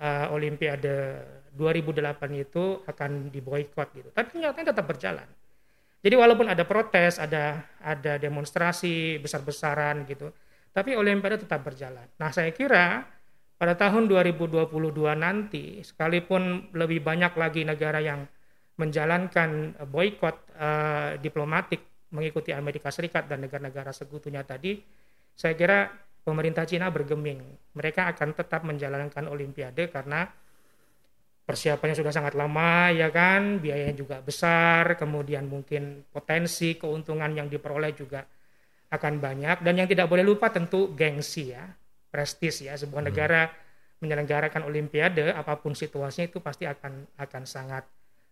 uh, 0.00 0.34
Olimpiade 0.34 1.22
2008 1.54 2.16
itu 2.34 2.82
akan 2.86 3.30
diboykot 3.30 3.88
gitu. 3.94 4.08
Tapi 4.10 4.26
ternyata 4.32 4.74
tetap 4.74 4.86
berjalan. 4.86 5.28
Jadi 6.00 6.14
walaupun 6.16 6.48
ada 6.48 6.64
protes, 6.64 7.20
ada 7.20 7.60
ada 7.84 8.16
demonstrasi 8.16 9.20
besar-besaran 9.20 10.08
gitu, 10.08 10.32
tapi 10.72 10.96
Olimpiade 10.96 11.44
tetap 11.44 11.60
berjalan. 11.60 12.08
Nah 12.16 12.32
saya 12.32 12.48
kira 12.56 13.04
pada 13.60 13.76
tahun 13.76 14.08
2022 14.08 14.72
nanti, 15.20 15.84
sekalipun 15.84 16.72
lebih 16.72 17.04
banyak 17.04 17.36
lagi 17.36 17.60
negara 17.68 18.00
yang 18.00 18.24
menjalankan 18.80 19.76
boykot 19.84 20.36
uh, 20.56 21.20
diplomatik 21.20 22.08
mengikuti 22.08 22.56
Amerika 22.56 22.88
Serikat 22.88 23.28
dan 23.28 23.44
negara-negara 23.44 23.92
sekutunya 23.92 24.40
tadi, 24.48 24.80
saya 25.36 25.52
kira 25.52 25.92
pemerintah 26.24 26.64
Cina 26.64 26.88
bergeming. 26.88 27.44
Mereka 27.76 28.08
akan 28.16 28.32
tetap 28.32 28.64
menjalankan 28.64 29.28
Olimpiade 29.28 29.92
karena 29.92 30.24
persiapannya 31.44 32.00
sudah 32.00 32.16
sangat 32.16 32.40
lama, 32.40 32.88
ya 32.96 33.12
kan, 33.12 33.60
biayanya 33.60 33.92
juga 33.92 34.24
besar, 34.24 34.96
kemudian 34.96 35.44
mungkin 35.44 36.08
potensi 36.08 36.80
keuntungan 36.80 37.28
yang 37.36 37.52
diperoleh 37.52 37.92
juga 37.92 38.24
akan 38.88 39.20
banyak, 39.20 39.60
dan 39.60 39.74
yang 39.76 39.84
tidak 39.84 40.08
boleh 40.08 40.24
lupa 40.24 40.48
tentu 40.48 40.96
gengsi 40.96 41.52
ya 41.52 41.68
prestis 42.10 42.66
ya 42.66 42.74
sebuah 42.74 43.06
hmm. 43.06 43.08
negara 43.14 43.42
menyelenggarakan 44.02 44.66
olimpiade 44.66 45.30
apa 45.30 45.60
pun 45.60 45.72
situasinya 45.76 46.28
itu 46.28 46.42
pasti 46.42 46.66
akan 46.66 47.06
akan 47.20 47.42
sangat 47.46 47.86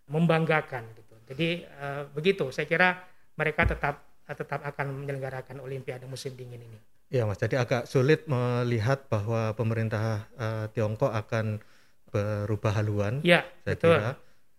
membanggakan 0.08 0.84
gitu. 0.96 1.14
Jadi 1.28 1.48
uh, 1.78 2.08
begitu 2.10 2.48
saya 2.50 2.64
kira 2.66 2.98
mereka 3.38 3.68
tetap 3.68 4.02
tetap 4.28 4.60
akan 4.60 5.04
menyelenggarakan 5.04 5.62
olimpiade 5.64 6.04
musim 6.04 6.36
dingin 6.36 6.60
ini. 6.60 6.78
Ya 7.08 7.24
Mas, 7.24 7.40
jadi 7.40 7.64
agak 7.64 7.88
sulit 7.88 8.28
melihat 8.28 9.08
bahwa 9.08 9.56
pemerintah 9.56 10.28
uh, 10.36 10.68
Tiongkok 10.76 11.08
akan 11.08 11.56
berubah 12.12 12.76
haluan. 12.76 13.24
Ya, 13.24 13.48
saya 13.64 13.76
betul. 13.76 13.96
kira. 13.96 14.10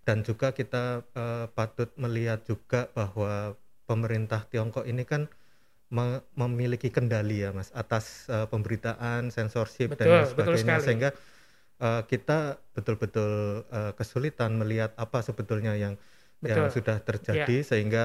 Dan 0.01 0.17
juga 0.25 0.47
kita 0.49 1.05
uh, 1.13 1.45
patut 1.53 1.93
melihat 2.01 2.41
juga 2.49 2.89
bahwa 2.97 3.53
pemerintah 3.85 4.49
Tiongkok 4.49 4.89
ini 4.89 5.05
kan 5.05 5.29
memiliki 6.37 6.93
kendali 6.93 7.41
ya 7.41 7.49
mas 7.49 7.73
atas 7.73 8.29
uh, 8.29 8.45
pemberitaan 8.45 9.33
sensorship 9.33 9.97
betul, 9.97 10.05
dan 10.05 10.29
sebagainya 10.29 10.77
sehingga 10.85 11.09
uh, 11.81 12.05
kita 12.05 12.61
betul-betul 12.77 13.65
uh, 13.73 13.91
kesulitan 13.97 14.53
melihat 14.61 14.93
apa 15.01 15.25
sebetulnya 15.25 15.73
yang 15.73 15.97
betul. 16.37 16.49
yang 16.53 16.63
sudah 16.69 16.97
terjadi 17.01 17.57
ya. 17.61 17.65
sehingga 17.65 18.03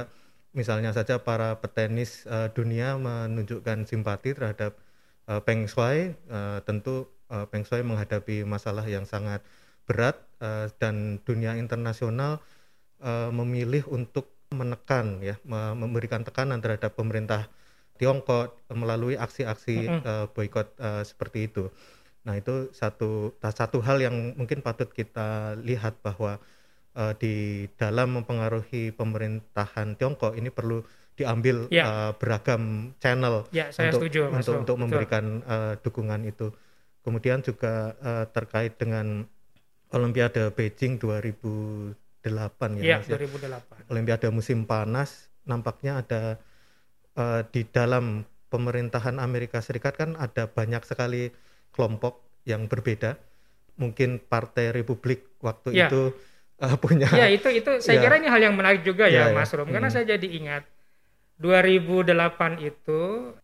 misalnya 0.56 0.96
saja 0.96 1.20
para 1.20 1.60
petenis 1.60 2.24
uh, 2.24 2.48
dunia 2.56 2.96
menunjukkan 2.96 3.84
simpati 3.84 4.32
terhadap 4.32 4.80
uh, 5.28 5.44
Peng 5.44 5.68
Shuai 5.68 6.16
uh, 6.32 6.64
tentu 6.64 7.12
uh, 7.28 7.44
Peng 7.52 7.68
Shuai 7.68 7.84
menghadapi 7.84 8.48
masalah 8.48 8.88
yang 8.88 9.04
sangat 9.04 9.44
berat 9.84 10.16
uh, 10.40 10.72
dan 10.80 11.20
dunia 11.28 11.52
internasional 11.60 12.40
uh, 13.04 13.28
memilih 13.28 13.84
untuk 13.92 14.32
menekan 14.54 15.18
ya 15.18 15.34
memberikan 15.74 16.22
tekanan 16.22 16.62
terhadap 16.62 16.94
pemerintah 16.94 17.50
Tiongkok 17.94 18.58
melalui 18.74 19.14
aksi-aksi 19.14 19.76
mm 19.86 19.90
-hmm. 19.90 20.00
uh, 20.02 20.26
boykot 20.34 20.68
uh, 20.82 21.02
seperti 21.06 21.46
itu. 21.46 21.70
Nah 22.24 22.34
itu 22.40 22.72
satu 22.74 23.36
satu 23.38 23.78
hal 23.84 24.02
yang 24.02 24.34
mungkin 24.34 24.64
patut 24.64 24.90
kita 24.90 25.54
lihat 25.60 26.00
bahwa 26.00 26.40
uh, 26.98 27.12
di 27.14 27.66
dalam 27.76 28.18
mempengaruhi 28.18 28.90
pemerintahan 28.96 29.94
Tiongkok 29.94 30.34
ini 30.34 30.48
perlu 30.48 30.82
diambil 31.14 31.70
ya. 31.70 31.84
uh, 31.86 32.12
beragam 32.18 32.90
channel 32.98 33.46
ya, 33.54 33.70
saya 33.70 33.94
untuk 33.94 34.10
setuju, 34.10 34.34
untuk 34.34 34.54
untuk 34.66 34.76
memberikan 34.82 35.24
uh, 35.46 35.74
dukungan 35.78 36.26
itu. 36.26 36.50
Kemudian 37.04 37.44
juga 37.44 37.94
uh, 38.00 38.24
terkait 38.32 38.80
dengan 38.80 39.28
Olimpiade 39.94 40.50
Beijing 40.50 40.98
2008 40.98 41.94
ya, 42.82 42.98
ya 42.98 43.14
2008. 43.14 43.46
Ya. 43.46 43.58
Olimpiade 43.92 44.26
musim 44.34 44.66
panas 44.66 45.30
nampaknya 45.46 46.02
ada 46.02 46.42
uh, 47.18 47.42
di 47.48 47.66
dalam 47.68 48.22
pemerintahan 48.50 49.18
Amerika 49.18 49.58
Serikat 49.58 49.98
kan 49.98 50.14
ada 50.14 50.46
banyak 50.46 50.82
sekali 50.86 51.34
kelompok 51.74 52.22
yang 52.46 52.70
berbeda. 52.70 53.18
Mungkin 53.74 54.22
Partai 54.22 54.70
Republik 54.70 55.34
waktu 55.42 55.74
ya. 55.74 55.90
itu 55.90 56.14
uh, 56.62 56.76
punya. 56.78 57.10
Ya 57.10 57.26
itu 57.26 57.50
itu 57.50 57.82
saya 57.82 57.98
ya. 57.98 58.02
kira 58.06 58.14
ini 58.22 58.28
hal 58.30 58.38
yang 58.38 58.54
menarik 58.54 58.86
juga 58.86 59.10
ya, 59.10 59.30
ya 59.30 59.34
Mas 59.34 59.50
Rom 59.50 59.66
karena 59.66 59.90
hmm. 59.90 59.94
saya 59.98 60.04
jadi 60.14 60.28
ingat 60.30 60.62
2008 61.42 62.14
itu 62.62 63.00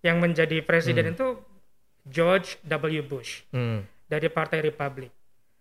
yang 0.07 0.23
menjadi 0.23 0.62
presiden 0.62 1.11
hmm. 1.11 1.15
itu 1.19 1.27
George 2.07 2.62
W. 2.67 3.03
Bush 3.03 3.43
hmm. 3.50 3.83
dari 4.07 4.31
Partai 4.31 4.62
Republik. 4.62 5.11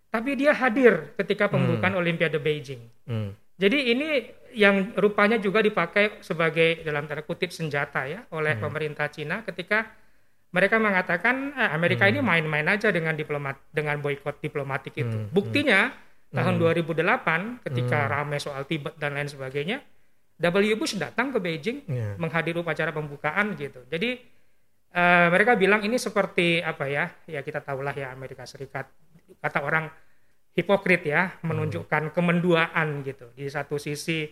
Tapi 0.10 0.34
dia 0.38 0.54
hadir 0.54 1.13
ketika 1.18 1.50
pembukaan 1.50 1.94
hmm. 1.94 2.01
Olimpiade 2.01 2.38
Beijing. 2.42 2.82
Hmm. 3.06 3.34
Jadi 3.60 3.92
ini 3.92 4.08
yang 4.56 4.96
rupanya 4.96 5.36
juga 5.38 5.60
dipakai 5.60 6.24
sebagai 6.24 6.82
dalam 6.82 7.06
tanda 7.06 7.22
kutip 7.22 7.51
senjata 7.51 8.08
ya 8.08 8.24
oleh 8.32 8.56
hmm. 8.56 8.63
pemerintah 8.63 9.12
Cina 9.12 9.44
ketika 9.44 9.86
mereka 10.50 10.82
mengatakan 10.82 11.54
eh, 11.54 11.70
Amerika 11.75 12.08
hmm. 12.08 12.12
ini 12.16 12.20
main-main 12.24 12.68
aja 12.72 12.89
dengan 12.89 13.13
diplomat 13.13 13.60
dengan 13.70 14.00
boykot 14.00 14.42
diplomatik 14.42 14.96
itu. 14.98 15.12
Hmm. 15.12 15.30
Buktinya 15.30 15.92
hmm. 15.92 16.39
tahun 16.39 16.56
2008 16.88 17.68
ketika 17.70 18.00
hmm. 18.08 18.10
ramai 18.10 18.39
soal 18.42 18.63
Tibet 18.66 18.96
dan 18.98 19.13
lain 19.13 19.30
sebagainya, 19.30 19.84
W 20.39 20.74
Bush 20.80 20.96
datang 20.96 21.36
ke 21.36 21.38
Beijing 21.44 21.84
yeah. 21.86 22.16
menghadiri 22.16 22.63
upacara 22.63 22.96
pembukaan 22.96 23.60
gitu. 23.60 23.84
Jadi 23.92 24.18
uh, 24.96 25.28
mereka 25.30 25.60
bilang 25.60 25.84
ini 25.84 26.00
seperti 26.00 26.63
apa 26.63 26.88
ya? 26.88 27.12
Ya 27.28 27.44
kita 27.44 27.60
tahulah 27.60 27.92
ya 27.92 28.16
Amerika 28.16 28.48
Serikat 28.48 28.88
kata 29.44 29.62
orang 29.62 29.92
hipokrit 30.60 31.08
ya, 31.08 31.39
menunjukkan 31.42 32.12
hmm. 32.12 32.13
kemenduaan 32.13 33.08
gitu. 33.08 33.32
Di 33.32 33.48
satu 33.48 33.80
sisi 33.80 34.28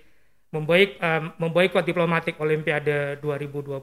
memboik 0.51 0.99
um, 0.99 1.23
memboikot 1.39 1.83
diplomatik 1.87 2.35
Olimpiade 2.43 3.19
2022, 3.23 3.79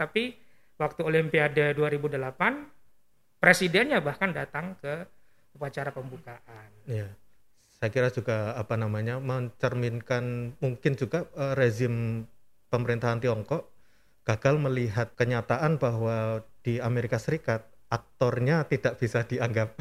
tapi 0.00 0.36
waktu 0.80 1.00
Olimpiade 1.04 1.76
2008 1.76 3.40
presidennya 3.40 4.00
bahkan 4.00 4.32
datang 4.32 4.76
ke 4.80 5.04
upacara 5.56 5.92
pembukaan. 5.92 6.68
Ya. 6.88 7.08
Saya 7.76 7.92
kira 7.92 8.08
juga 8.08 8.56
apa 8.56 8.80
namanya 8.80 9.20
mencerminkan 9.20 10.56
mungkin 10.64 10.96
juga 10.96 11.28
uh, 11.36 11.52
rezim 11.52 12.24
pemerintahan 12.72 13.20
Tiongkok 13.20 13.68
gagal 14.24 14.56
melihat 14.58 15.12
kenyataan 15.14 15.76
bahwa 15.76 16.42
di 16.64 16.80
Amerika 16.82 17.20
Serikat 17.20 17.68
aktornya 17.92 18.66
tidak 18.66 18.98
bisa 18.98 19.22
dianggap 19.22 19.76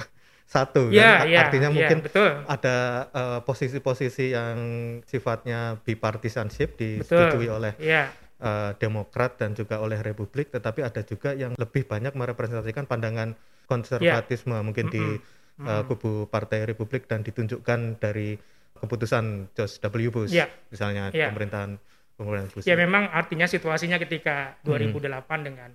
satu 0.45 0.93
ya, 0.93 1.25
kan 1.25 1.27
ya, 1.27 1.39
artinya 1.49 1.69
ya, 1.69 1.75
mungkin 1.75 1.97
betul. 2.05 2.31
ada 2.45 2.77
uh, 3.09 3.39
posisi-posisi 3.41 4.37
yang 4.37 4.57
sifatnya 5.03 5.81
bipartisanship 5.81 6.77
disetujui 6.77 7.49
oleh 7.49 7.73
ya. 7.81 8.13
uh, 8.45 8.77
Demokrat 8.77 9.41
dan 9.41 9.57
juga 9.57 9.81
oleh 9.81 9.97
Republik 10.05 10.53
tetapi 10.53 10.85
ada 10.85 11.01
juga 11.01 11.33
yang 11.33 11.57
lebih 11.57 11.89
banyak 11.89 12.13
merepresentasikan 12.13 12.85
pandangan 12.85 13.33
konservatisme 13.65 14.53
ya. 14.53 14.61
mungkin 14.61 14.85
mm 14.87 14.93
-hmm. 14.93 15.01
di 15.01 15.65
uh, 15.65 15.83
kubu 15.89 16.29
Partai 16.29 16.69
Republik 16.69 17.09
dan 17.09 17.25
ditunjukkan 17.25 17.97
dari 17.97 18.37
keputusan 18.75 19.55
George 19.57 19.75
W 19.81 20.09
Bush 20.13 20.35
ya. 20.35 20.45
misalnya 20.69 21.09
ya. 21.09 21.33
pemerintahan 21.33 21.79
pemerintahan 22.19 22.51
Bush. 22.53 22.65
Ya 22.67 22.75
memang 22.75 23.07
artinya 23.09 23.47
situasinya 23.47 23.97
ketika 23.97 24.59
2008 24.67 25.01
hmm. 25.01 25.41
dengan 25.41 25.69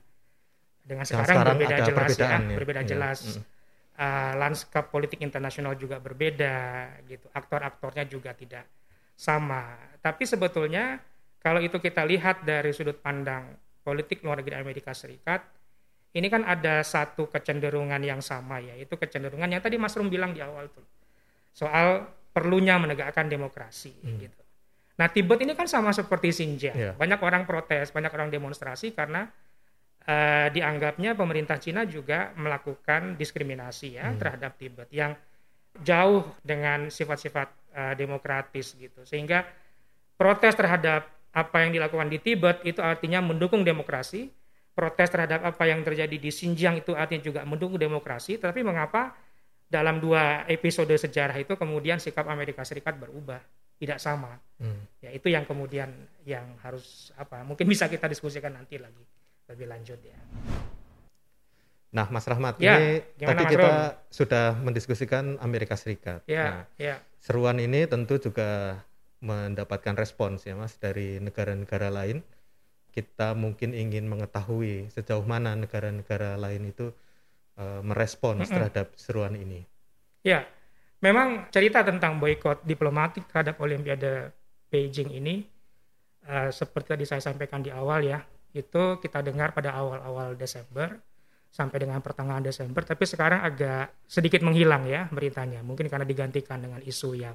dengan 0.81 1.05
sekarang, 1.05 1.27
sekarang 1.27 1.57
berbeda 1.59 1.77
jelas 1.87 2.11
ya, 2.17 2.29
ya, 2.29 2.57
berbeda 2.57 2.83
ya. 2.83 2.89
jelas. 2.89 3.19
Hmm. 3.39 3.45
Uh, 4.00 4.33
lanskap 4.40 4.88
politik 4.88 5.21
internasional 5.21 5.76
juga 5.76 6.00
berbeda 6.00 6.88
gitu. 7.04 7.28
Aktor-aktornya 7.37 8.09
juga 8.09 8.33
tidak 8.33 8.64
sama. 9.12 9.76
Tapi 10.00 10.25
sebetulnya 10.25 10.97
kalau 11.37 11.61
itu 11.61 11.76
kita 11.76 12.09
lihat 12.09 12.40
dari 12.49 12.73
sudut 12.73 12.97
pandang 12.97 13.52
politik 13.85 14.25
luar 14.25 14.40
negeri 14.40 14.57
Amerika 14.57 14.97
Serikat, 14.97 15.45
ini 16.16 16.33
kan 16.33 16.49
ada 16.49 16.80
satu 16.80 17.28
kecenderungan 17.28 18.00
yang 18.00 18.25
sama 18.25 18.57
ya, 18.64 18.73
itu 18.80 18.97
kecenderungan 18.97 19.52
yang 19.52 19.61
tadi 19.61 19.76
Mas 19.76 19.92
Rum 19.92 20.09
bilang 20.09 20.33
di 20.33 20.40
awal 20.40 20.73
tuh. 20.73 20.88
Soal 21.52 22.09
perlunya 22.33 22.80
menegakkan 22.80 23.28
demokrasi 23.28 23.92
hmm. 24.00 24.16
gitu. 24.16 24.42
Nah, 24.97 25.12
Tibet 25.12 25.45
ini 25.45 25.52
kan 25.52 25.69
sama 25.69 25.92
seperti 25.92 26.33
Xinjiang. 26.33 26.76
Yeah. 26.76 26.95
Banyak 26.97 27.21
orang 27.21 27.45
protes, 27.45 27.92
banyak 27.92 28.09
orang 28.16 28.33
demonstrasi 28.33 28.97
karena 28.97 29.28
uh, 30.07 30.49
dianggapnya 30.52 31.12
pemerintah 31.19 31.61
Cina 31.61 31.85
juga 31.85 32.33
melakukan 32.37 33.19
diskriminasi 33.19 33.99
ya 34.00 34.12
hmm. 34.12 34.19
terhadap 34.21 34.52
Tibet 34.57 34.88
yang 34.95 35.12
jauh 35.80 36.26
dengan 36.45 36.88
sifat-sifat 36.88 37.49
uh, 37.75 37.95
demokratis 37.97 38.76
gitu. 38.76 39.02
Sehingga 39.04 39.45
protes 40.16 40.54
terhadap 40.57 41.09
apa 41.30 41.57
yang 41.62 41.71
dilakukan 41.75 42.09
di 42.11 42.19
Tibet 42.19 42.62
itu 42.66 42.83
artinya 42.83 43.23
mendukung 43.23 43.62
demokrasi, 43.62 44.28
protes 44.75 45.09
terhadap 45.11 45.47
apa 45.47 45.64
yang 45.69 45.80
terjadi 45.87 46.16
di 46.16 46.30
Xinjiang 46.30 46.83
itu 46.83 46.92
artinya 46.97 47.23
juga 47.23 47.40
mendukung 47.47 47.78
demokrasi, 47.78 48.40
tapi 48.40 48.66
mengapa 48.66 49.14
dalam 49.71 50.02
dua 50.02 50.45
episode 50.50 50.90
sejarah 50.90 51.38
itu 51.38 51.54
kemudian 51.54 52.02
sikap 52.02 52.26
Amerika 52.26 52.66
Serikat 52.66 52.99
berubah? 52.99 53.38
tidak 53.80 53.97
sama. 53.97 54.37
Hmm. 54.61 54.85
Ya 55.00 55.09
itu 55.16 55.33
yang 55.33 55.49
kemudian 55.49 55.88
yang 56.28 56.45
harus 56.61 57.16
apa? 57.16 57.40
Mungkin 57.49 57.64
bisa 57.64 57.88
kita 57.88 58.04
diskusikan 58.12 58.52
nanti 58.52 58.76
lagi 58.76 59.00
lebih 59.50 59.66
lanjut 59.66 59.99
ya. 59.99 60.19
Nah, 61.90 62.07
Mas 62.07 62.23
Rahmat, 62.23 62.62
ya, 62.62 62.78
ini 62.78 63.02
tadi 63.19 63.42
Mas 63.42 63.50
kita 63.50 63.66
Rum? 63.66 64.14
sudah 64.14 64.47
mendiskusikan 64.62 65.25
Amerika 65.42 65.75
Serikat. 65.75 66.23
Ya, 66.30 66.47
nah, 66.47 66.62
ya. 66.78 67.02
Seruan 67.19 67.59
ini 67.59 67.83
tentu 67.90 68.23
juga 68.23 68.78
mendapatkan 69.19 69.99
respons 69.99 70.47
ya, 70.47 70.54
Mas, 70.54 70.78
dari 70.78 71.19
negara-negara 71.19 71.90
lain. 71.90 72.23
Kita 72.95 73.35
mungkin 73.35 73.75
ingin 73.75 74.07
mengetahui 74.07 74.95
sejauh 74.95 75.26
mana 75.26 75.59
negara-negara 75.59 76.38
lain 76.38 76.71
itu 76.71 76.95
uh, 77.59 77.83
merespons 77.83 78.47
mm 78.47 78.47
-mm. 78.47 78.54
terhadap 78.54 78.87
seruan 78.95 79.35
ini. 79.35 79.66
Ya, 80.23 80.47
memang 81.02 81.50
cerita 81.50 81.83
tentang 81.83 82.23
boykot 82.23 82.62
diplomatik 82.62 83.26
terhadap 83.26 83.59
Olimpiade 83.59 84.30
Beijing 84.71 85.11
ini 85.11 85.42
uh, 86.30 86.54
seperti 86.54 86.95
tadi 86.95 87.04
saya 87.09 87.23
sampaikan 87.25 87.64
di 87.64 87.75
awal 87.75 88.07
ya 88.07 88.22
itu 88.57 88.99
kita 88.99 89.23
dengar 89.23 89.55
pada 89.55 89.75
awal-awal 89.77 90.35
Desember 90.35 90.99
sampai 91.51 91.83
dengan 91.83 91.99
pertengahan 91.99 92.43
Desember 92.43 92.87
tapi 92.87 93.07
sekarang 93.07 93.43
agak 93.43 94.07
sedikit 94.07 94.43
menghilang 94.47 94.87
ya 94.87 95.11
beritanya 95.11 95.63
mungkin 95.67 95.91
karena 95.91 96.07
digantikan 96.07 96.63
dengan 96.63 96.79
isu 96.83 97.19
yang 97.19 97.35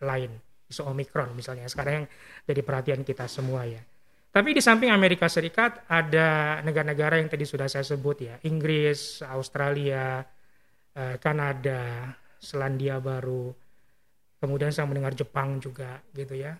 lain 0.00 0.32
isu 0.72 0.88
Omikron 0.88 1.36
misalnya 1.36 1.68
sekarang 1.68 2.04
yang 2.04 2.06
jadi 2.48 2.60
perhatian 2.64 3.00
kita 3.04 3.28
semua 3.28 3.68
ya 3.68 3.84
tapi 4.30 4.54
di 4.56 4.62
samping 4.64 4.88
Amerika 4.94 5.28
Serikat 5.28 5.84
ada 5.90 6.60
negara-negara 6.64 7.20
yang 7.20 7.28
tadi 7.28 7.44
sudah 7.44 7.68
saya 7.68 7.84
sebut 7.84 8.16
ya 8.24 8.34
Inggris 8.48 9.20
Australia 9.26 10.24
eh, 10.96 11.16
Kanada 11.20 12.14
Selandia 12.40 12.98
Baru. 12.98 13.52
Kemudian 14.40 14.72
saya 14.72 14.88
mendengar 14.88 15.12
Jepang 15.12 15.60
juga 15.60 16.00
gitu 16.16 16.32
ya. 16.32 16.56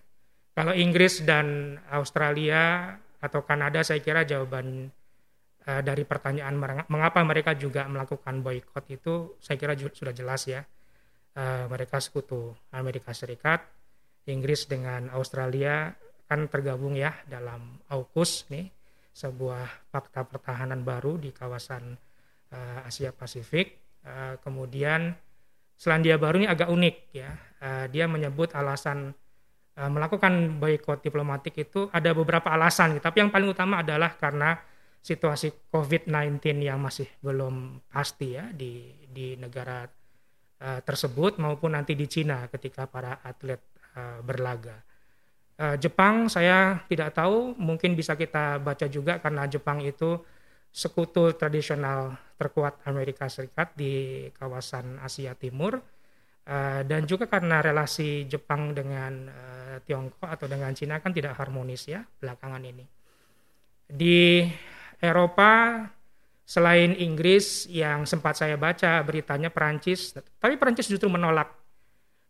Kalau 0.52 0.76
Inggris 0.76 1.24
dan 1.24 1.80
Australia 1.88 2.92
atau 3.20 3.44
Kanada 3.44 3.84
saya 3.84 4.00
kira 4.00 4.24
jawaban 4.24 4.88
uh, 5.68 5.82
dari 5.84 6.02
pertanyaan 6.08 6.56
mengapa 6.88 7.20
mereka 7.22 7.52
juga 7.54 7.84
melakukan 7.86 8.40
boykot 8.40 8.84
itu 8.88 9.36
saya 9.40 9.56
kira 9.60 9.76
sudah 9.76 10.12
jelas 10.16 10.48
ya. 10.48 10.64
Uh, 11.30 11.70
mereka 11.70 12.02
sekutu 12.02 12.58
Amerika 12.74 13.14
Serikat, 13.14 13.62
Inggris 14.26 14.66
dengan 14.66 15.06
Australia 15.14 15.94
kan 16.26 16.46
tergabung 16.50 16.98
ya 16.98 17.14
dalam 17.26 17.78
AUKUS 17.90 18.50
nih 18.50 18.70
sebuah 19.10 19.90
fakta 19.90 20.22
pertahanan 20.22 20.86
baru 20.86 21.18
di 21.18 21.34
kawasan 21.34 21.98
uh, 22.54 22.86
Asia 22.86 23.10
Pasifik. 23.10 23.78
Uh, 24.00 24.38
kemudian 24.40 25.12
Selandia 25.76 26.16
Baru 26.16 26.40
ini 26.40 26.48
agak 26.48 26.70
unik 26.70 26.96
ya. 27.12 27.30
Uh, 27.60 27.86
dia 27.90 28.08
menyebut 28.08 28.54
alasan 28.56 29.12
uh, 29.78 29.90
melakukan 29.90 30.58
boykot 30.58 31.04
diplomatik 31.04 31.54
itu 31.60 31.86
ada 31.92 32.10
beberapa 32.10 32.50
alasan, 32.50 32.98
tapi 32.98 33.22
yang 33.22 33.30
paling 33.30 33.52
utama 33.52 33.84
adalah 33.84 34.16
karena 34.16 34.58
situasi 35.00 35.72
COVID-19 35.72 36.60
yang 36.60 36.80
masih 36.80 37.08
belum 37.24 37.80
pasti 37.88 38.36
ya 38.36 38.52
di 38.52 38.92
di 39.08 39.34
negara 39.36 39.88
uh, 40.60 40.80
tersebut 40.84 41.40
maupun 41.40 41.72
nanti 41.72 41.96
di 41.96 42.04
Cina 42.04 42.46
ketika 42.52 42.84
para 42.84 43.18
atlet 43.24 43.60
uh, 43.96 44.20
berlaga. 44.20 44.76
Uh, 45.60 45.76
Jepang 45.76 46.28
saya 46.28 46.84
tidak 46.88 47.12
tahu, 47.16 47.52
mungkin 47.56 47.92
bisa 47.92 48.16
kita 48.16 48.60
baca 48.60 48.88
juga 48.88 49.20
karena 49.20 49.44
Jepang 49.48 49.80
itu 49.84 50.20
sekutu 50.70 51.34
tradisional 51.34 52.14
terkuat 52.38 52.80
Amerika 52.86 53.26
Serikat 53.26 53.74
di 53.74 54.24
kawasan 54.38 55.02
Asia 55.02 55.34
Timur 55.34 55.82
uh, 56.50 56.82
dan 56.82 57.06
juga 57.06 57.30
karena 57.30 57.62
relasi 57.62 58.26
Jepang 58.26 58.74
dengan 58.74 59.30
uh, 59.30 59.76
Tiongkok 59.86 60.26
atau 60.26 60.50
dengan 60.50 60.74
Cina 60.74 60.98
kan 60.98 61.14
tidak 61.14 61.38
harmonis 61.38 61.86
ya 61.86 62.02
belakangan 62.02 62.60
ini. 62.66 62.84
Di 63.86 64.46
Eropa 64.98 65.82
selain 66.42 66.98
Inggris 66.98 67.70
yang 67.70 68.04
sempat 68.10 68.34
saya 68.34 68.58
baca 68.58 69.06
beritanya 69.06 69.54
Perancis, 69.54 70.18
tapi 70.42 70.58
Perancis 70.58 70.90
justru 70.90 71.06
menolak. 71.06 71.54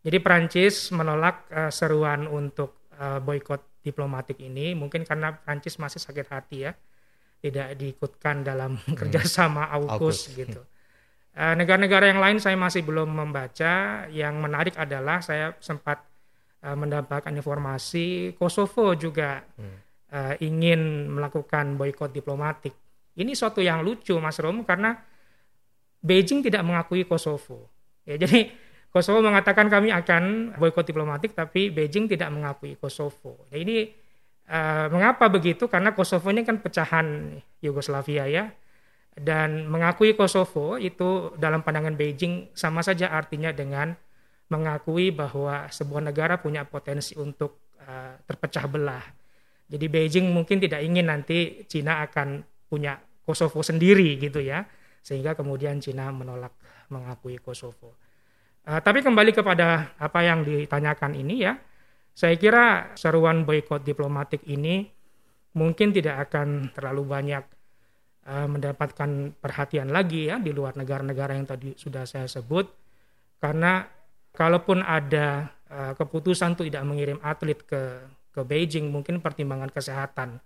Jadi 0.05 0.21
Perancis 0.21 0.93
menolak 0.93 1.49
uh, 1.49 1.73
seruan 1.73 2.29
untuk 2.29 2.93
uh, 3.01 3.21
boykot 3.21 3.81
diplomatik 3.81 4.37
ini 4.45 4.77
mungkin 4.77 5.09
karena 5.09 5.33
Perancis 5.33 5.81
masih 5.81 6.05
sakit 6.05 6.27
hati 6.29 6.69
ya 6.69 6.73
tidak 7.41 7.73
diikutkan 7.81 8.45
dalam 8.45 8.77
hmm. 8.81 8.97
kerjasama 8.97 9.73
AUKUS, 9.81 10.37
gitu. 10.37 10.61
Uh, 11.31 11.55
negara-negara 11.55 12.11
yang 12.11 12.19
lain 12.19 12.39
saya 12.43 12.59
masih 12.59 12.83
belum 12.83 13.11
membaca. 13.11 14.05
Yang 14.11 14.35
menarik 14.39 14.75
adalah 14.75 15.23
saya 15.23 15.55
sempat 15.63 16.03
uh, 16.67 16.77
mendapatkan 16.77 17.31
informasi 17.31 18.35
Kosovo 18.35 18.93
juga 18.99 19.43
hmm. 19.57 19.77
uh, 20.11 20.35
ingin 20.43 21.11
melakukan 21.11 21.79
boykot 21.79 22.11
diplomatik. 22.11 22.75
Ini 23.15 23.35
suatu 23.35 23.63
yang 23.63 23.83
lucu, 23.87 24.17
Mas 24.19 24.39
Rom, 24.43 24.63
karena 24.67 24.97
Beijing 26.01 26.41
tidak 26.41 26.65
mengakui 26.65 27.05
Kosovo. 27.05 27.71
Ya, 28.09 28.19
jadi 28.19 28.51
Kosovo 28.95 29.23
mengatakan 29.23 29.71
kami 29.71 29.95
akan 29.95 30.57
boykot 30.59 30.83
diplomatik, 30.83 31.37
tapi 31.37 31.71
Beijing 31.71 32.11
tidak 32.11 32.33
mengakui 32.35 32.75
Kosovo. 32.75 33.47
Jadi 33.51 33.63
ini 33.63 33.79
Uh, 34.51 34.91
mengapa 34.91 35.31
begitu? 35.31 35.71
Karena 35.71 35.95
Kosovo 35.95 36.27
ini 36.27 36.43
kan 36.43 36.59
pecahan 36.59 37.39
Yugoslavia 37.63 38.27
ya. 38.27 38.51
Dan 39.15 39.69
mengakui 39.69 40.17
Kosovo 40.17 40.79
itu 40.81 41.35
dalam 41.37 41.61
pandangan 41.61 41.93
Beijing 41.99 42.55
sama 42.57 42.81
saja 42.81 43.11
artinya 43.13 43.51
dengan 43.51 43.93
mengakui 44.51 45.11
bahwa 45.15 45.69
sebuah 45.69 46.11
negara 46.11 46.41
punya 46.41 46.67
potensi 46.67 47.15
untuk 47.19 47.75
uh, 47.83 48.17
terpecah 48.25 48.65
belah. 48.71 49.05
Jadi 49.71 49.87
Beijing 49.87 50.27
mungkin 50.31 50.59
tidak 50.59 50.83
ingin 50.83 51.11
nanti 51.11 51.67
Cina 51.67 52.03
akan 52.07 52.43
punya 52.71 52.99
Kosovo 53.27 53.61
sendiri 53.63 54.19
gitu 54.19 54.41
ya. 54.41 54.65
Sehingga 55.03 55.37
kemudian 55.37 55.79
Cina 55.83 56.11
menolak 56.11 56.55
mengakui 56.91 57.39
Kosovo. 57.39 57.95
Uh, 58.67 58.81
tapi 58.81 59.03
kembali 59.03 59.35
kepada 59.35 59.95
apa 59.99 60.21
yang 60.23 60.45
ditanyakan 60.45 61.17
ini 61.17 61.37
ya 61.45 61.55
saya 62.15 62.37
kira 62.37 62.93
seruan 62.99 63.47
boykot 63.47 63.87
diplomatik 63.87 64.45
ini 64.45 64.91
mungkin 65.57 65.95
tidak 65.95 66.31
akan 66.31 66.69
terlalu 66.75 67.03
banyak 67.07 67.45
uh, 68.31 68.47
mendapatkan 68.47 69.35
perhatian 69.43 69.91
lagi 69.91 70.31
ya 70.31 70.39
di 70.39 70.55
luar 70.55 70.79
negara-negara 70.79 71.35
yang 71.35 71.51
tadi 71.51 71.75
sudah 71.75 72.07
saya 72.07 72.31
sebut 72.31 72.71
karena 73.43 73.83
kalaupun 74.31 74.87
ada 74.87 75.51
uh, 75.67 75.93
keputusan 75.99 76.55
untuk 76.55 76.71
tidak 76.71 76.87
mengirim 76.87 77.19
atlet 77.27 77.59
ke 77.67 77.83
ke 78.31 78.41
Beijing 78.47 78.95
mungkin 78.95 79.19
pertimbangan 79.19 79.75
kesehatan 79.75 80.39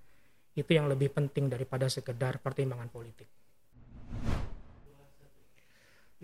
itu 0.56 0.72
yang 0.72 0.88
lebih 0.88 1.12
penting 1.12 1.52
daripada 1.52 1.90
sekedar 1.90 2.40
pertimbangan 2.40 2.88
politik. 2.88 3.28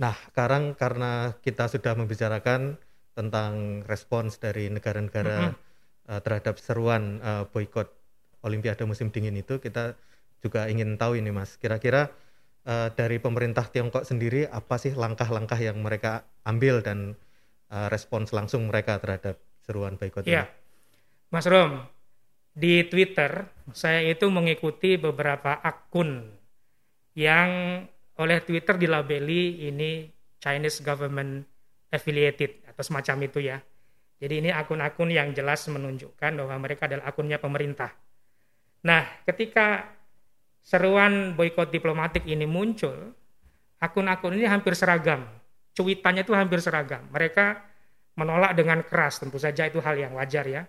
Nah, 0.00 0.16
sekarang 0.32 0.72
karena 0.78 1.36
kita 1.44 1.68
sudah 1.68 1.92
membicarakan 1.98 2.80
tentang 3.12 3.84
respons 3.84 4.40
dari 4.40 4.72
negara-negara 4.72 5.50
mm 5.50 5.52
-hmm. 5.52 6.08
uh, 6.08 6.20
terhadap 6.24 6.56
seruan 6.56 7.20
uh, 7.20 7.44
boykot 7.50 7.92
Olimpiade 8.40 8.88
musim 8.88 9.12
dingin 9.12 9.36
itu, 9.36 9.60
kita 9.60 10.00
juga 10.40 10.66
ingin 10.66 10.96
tahu 10.96 11.20
ini, 11.20 11.30
Mas. 11.30 11.56
Kira-kira 11.60 12.10
uh, 12.64 12.88
dari 12.92 13.20
pemerintah 13.20 13.68
Tiongkok 13.68 14.04
sendiri 14.04 14.48
apa 14.48 14.76
sih 14.80 14.92
langkah-langkah 14.96 15.56
yang 15.60 15.78
mereka 15.80 16.26
ambil 16.44 16.80
dan 16.84 17.14
uh, 17.70 17.88
respons 17.92 18.32
langsung 18.34 18.68
mereka 18.68 18.98
terhadap 19.00 19.38
seruan 19.64 19.96
boykot 20.00 20.26
ya. 20.26 20.44
ini? 20.44 20.48
Mas 21.30 21.46
Rom, 21.46 21.86
di 22.50 22.82
Twitter 22.90 23.46
saya 23.70 24.02
itu 24.02 24.26
mengikuti 24.26 24.98
beberapa 24.98 25.62
akun 25.62 26.26
yang 27.14 27.82
oleh 28.18 28.38
Twitter 28.44 28.76
dilabeli 28.76 29.70
ini 29.70 30.10
Chinese 30.42 30.82
government 30.82 31.46
affiliated 31.92 32.64
atau 32.66 32.82
semacam 32.82 33.16
itu 33.30 33.38
ya. 33.40 33.58
Jadi 34.20 34.44
ini 34.44 34.50
akun-akun 34.52 35.08
yang 35.08 35.32
jelas 35.32 35.64
menunjukkan 35.72 36.36
bahwa 36.36 36.56
mereka 36.60 36.84
adalah 36.84 37.08
akunnya 37.08 37.40
pemerintah. 37.40 37.88
Nah, 38.84 39.24
ketika 39.24 39.88
seruan 40.60 41.34
boykot 41.34 41.72
diplomatik 41.72 42.24
ini 42.28 42.44
muncul, 42.44 43.14
akun-akun 43.80 44.36
ini 44.36 44.46
hampir 44.46 44.76
seragam. 44.76 45.24
Cuitannya 45.74 46.26
itu 46.26 46.34
hampir 46.36 46.60
seragam. 46.60 47.06
Mereka 47.10 47.62
menolak 48.18 48.52
dengan 48.58 48.84
keras, 48.84 49.22
tentu 49.22 49.38
saja 49.40 49.64
itu 49.66 49.80
hal 49.80 49.96
yang 49.96 50.12
wajar 50.18 50.44
ya. 50.44 50.62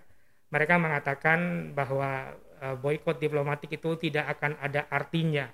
Mereka 0.52 0.78
mengatakan 0.78 1.72
bahwa 1.76 2.32
eh, 2.62 2.76
boykot 2.76 3.18
diplomatik 3.18 3.72
itu 3.76 3.98
tidak 3.98 4.38
akan 4.38 4.56
ada 4.60 4.86
artinya 4.88 5.50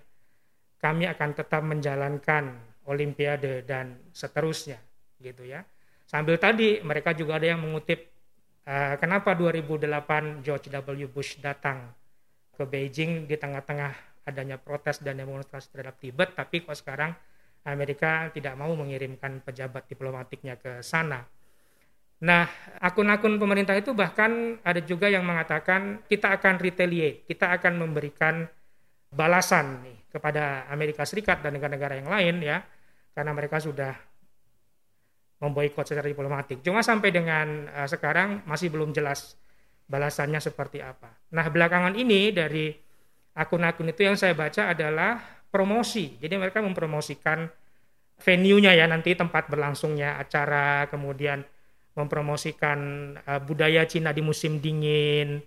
kami 0.79 1.11
akan 1.11 1.31
tetap 1.35 1.63
menjalankan 1.67 2.55
olimpiade 2.87 3.67
dan 3.67 3.99
seterusnya 4.15 4.79
gitu 5.19 5.45
ya. 5.45 5.67
Sambil 6.09 6.41
tadi 6.41 6.81
mereka 6.81 7.13
juga 7.13 7.37
ada 7.37 7.53
yang 7.53 7.61
mengutip 7.61 8.09
uh, 8.65 8.97
kenapa 8.97 9.37
2008 9.37 10.41
George 10.41 10.73
W. 10.73 11.05
Bush 11.11 11.37
datang 11.43 11.93
ke 12.57 12.65
Beijing 12.65 13.29
di 13.29 13.37
tengah-tengah 13.37 13.93
adanya 14.29 14.61
protes 14.61 15.01
dan 15.01 15.17
demonstrasi 15.17 15.73
terhadap 15.73 15.97
Tibet, 15.97 16.37
tapi 16.37 16.61
kok 16.61 16.77
sekarang 16.77 17.17
Amerika 17.65 18.29
tidak 18.31 18.55
mau 18.55 18.71
mengirimkan 18.77 19.41
pejabat 19.41 19.89
diplomatiknya 19.89 20.61
ke 20.61 20.85
sana. 20.85 21.25
Nah, 22.19 22.51
akun-akun 22.83 23.39
pemerintah 23.39 23.79
itu 23.79 23.95
bahkan 23.95 24.59
ada 24.67 24.83
juga 24.83 25.07
yang 25.07 25.23
mengatakan 25.23 26.03
kita 26.11 26.35
akan 26.35 26.59
retaliate, 26.59 27.23
kita 27.31 27.55
akan 27.55 27.79
memberikan 27.79 28.45
balasan 29.09 29.87
nih 29.87 29.99
kepada 30.11 30.67
Amerika 30.69 31.07
Serikat 31.07 31.41
dan 31.41 31.55
negara-negara 31.55 32.01
yang 32.03 32.11
lain 32.11 32.37
ya 32.43 32.59
karena 33.15 33.33
mereka 33.33 33.63
sudah 33.63 33.95
memboikot 35.39 35.87
secara 35.87 36.11
diplomatik. 36.11 36.59
Cuma 36.67 36.83
sampai 36.83 37.15
dengan 37.15 37.71
uh, 37.71 37.87
sekarang 37.87 38.43
masih 38.51 38.75
belum 38.75 38.91
jelas 38.91 39.39
balasannya 39.87 40.43
seperti 40.43 40.83
apa. 40.83 41.15
Nah, 41.33 41.47
belakangan 41.47 41.95
ini 41.95 42.35
dari 42.35 42.75
akun-akun 43.39 43.95
itu 43.95 44.03
yang 44.03 44.19
saya 44.19 44.35
baca 44.35 44.75
adalah 44.75 45.23
promosi. 45.55 46.19
Jadi 46.19 46.35
mereka 46.35 46.59
mempromosikan 46.59 47.47
venue-nya 48.19 48.75
ya 48.75 48.91
nanti 48.91 49.15
tempat 49.15 49.47
berlangsungnya 49.47 50.19
acara, 50.19 50.91
kemudian 50.91 51.47
mempromosikan 51.95 52.79
uh, 53.23 53.39
budaya 53.43 53.87
Cina 53.87 54.11
di 54.11 54.23
musim 54.23 54.59
dingin, 54.59 55.39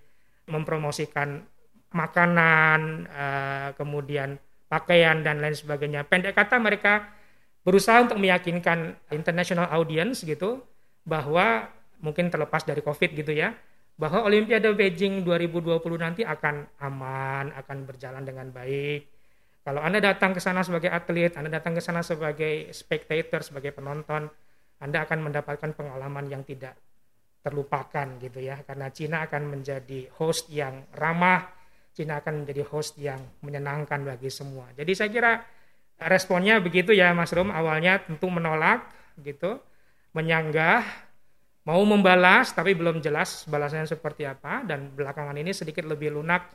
mempromosikan 0.47 1.43
makanan, 1.91 3.07
uh, 3.11 3.69
kemudian 3.75 4.39
pakaian 4.71 5.19
dan 5.19 5.43
lain 5.43 5.55
sebagainya. 5.55 6.07
Pendek 6.07 6.31
kata 6.31 6.55
mereka 6.59 7.11
berusaha 7.67 8.07
untuk 8.07 8.17
meyakinkan 8.17 8.95
international 9.11 9.67
audience 9.75 10.23
gitu 10.23 10.63
bahwa 11.03 11.67
mungkin 11.99 12.31
terlepas 12.31 12.63
dari 12.63 12.79
Covid 12.79 13.11
gitu 13.13 13.35
ya, 13.35 13.51
bahwa 14.01 14.25
Olimpiade 14.25 14.73
Beijing 14.73 15.21
2020 15.21 15.77
nanti 16.01 16.25
akan 16.25 16.65
aman, 16.81 17.53
akan 17.53 17.77
berjalan 17.85 18.25
dengan 18.25 18.49
baik. 18.49 19.05
Kalau 19.61 19.77
Anda 19.77 20.01
datang 20.01 20.33
ke 20.33 20.41
sana 20.41 20.65
sebagai 20.65 20.89
atlet, 20.89 21.37
Anda 21.37 21.61
datang 21.61 21.77
ke 21.77 21.85
sana 21.85 22.01
sebagai 22.01 22.73
spectator, 22.73 23.45
sebagai 23.45 23.69
penonton, 23.77 24.25
Anda 24.81 25.05
akan 25.05 25.29
mendapatkan 25.29 25.77
pengalaman 25.77 26.25
yang 26.33 26.41
tidak 26.41 26.73
terlupakan 27.45 28.17
gitu 28.17 28.41
ya, 28.41 28.65
karena 28.65 28.89
Cina 28.89 29.21
akan 29.29 29.53
menjadi 29.53 30.09
host 30.17 30.49
yang 30.49 30.81
ramah, 30.97 31.53
Cina 31.93 32.25
akan 32.25 32.41
menjadi 32.41 32.65
host 32.65 32.97
yang 32.97 33.21
menyenangkan 33.45 34.01
bagi 34.01 34.33
semua. 34.33 34.65
Jadi 34.73 34.97
saya 34.97 35.09
kira 35.13 35.45
responnya 36.09 36.57
begitu 36.57 36.89
ya 36.89 37.13
Mas 37.13 37.29
Rom, 37.29 37.53
awalnya 37.53 38.01
tentu 38.01 38.33
menolak 38.33 38.81
gitu, 39.21 39.61
menyanggah, 40.17 40.81
mau 41.61 41.81
membalas 41.85 42.53
tapi 42.55 42.73
belum 42.73 43.03
jelas 43.03 43.45
balasannya 43.45 43.85
seperti 43.85 44.25
apa 44.25 44.65
dan 44.65 44.89
belakangan 44.93 45.37
ini 45.37 45.53
sedikit 45.53 45.85
lebih 45.85 46.17
lunak. 46.17 46.49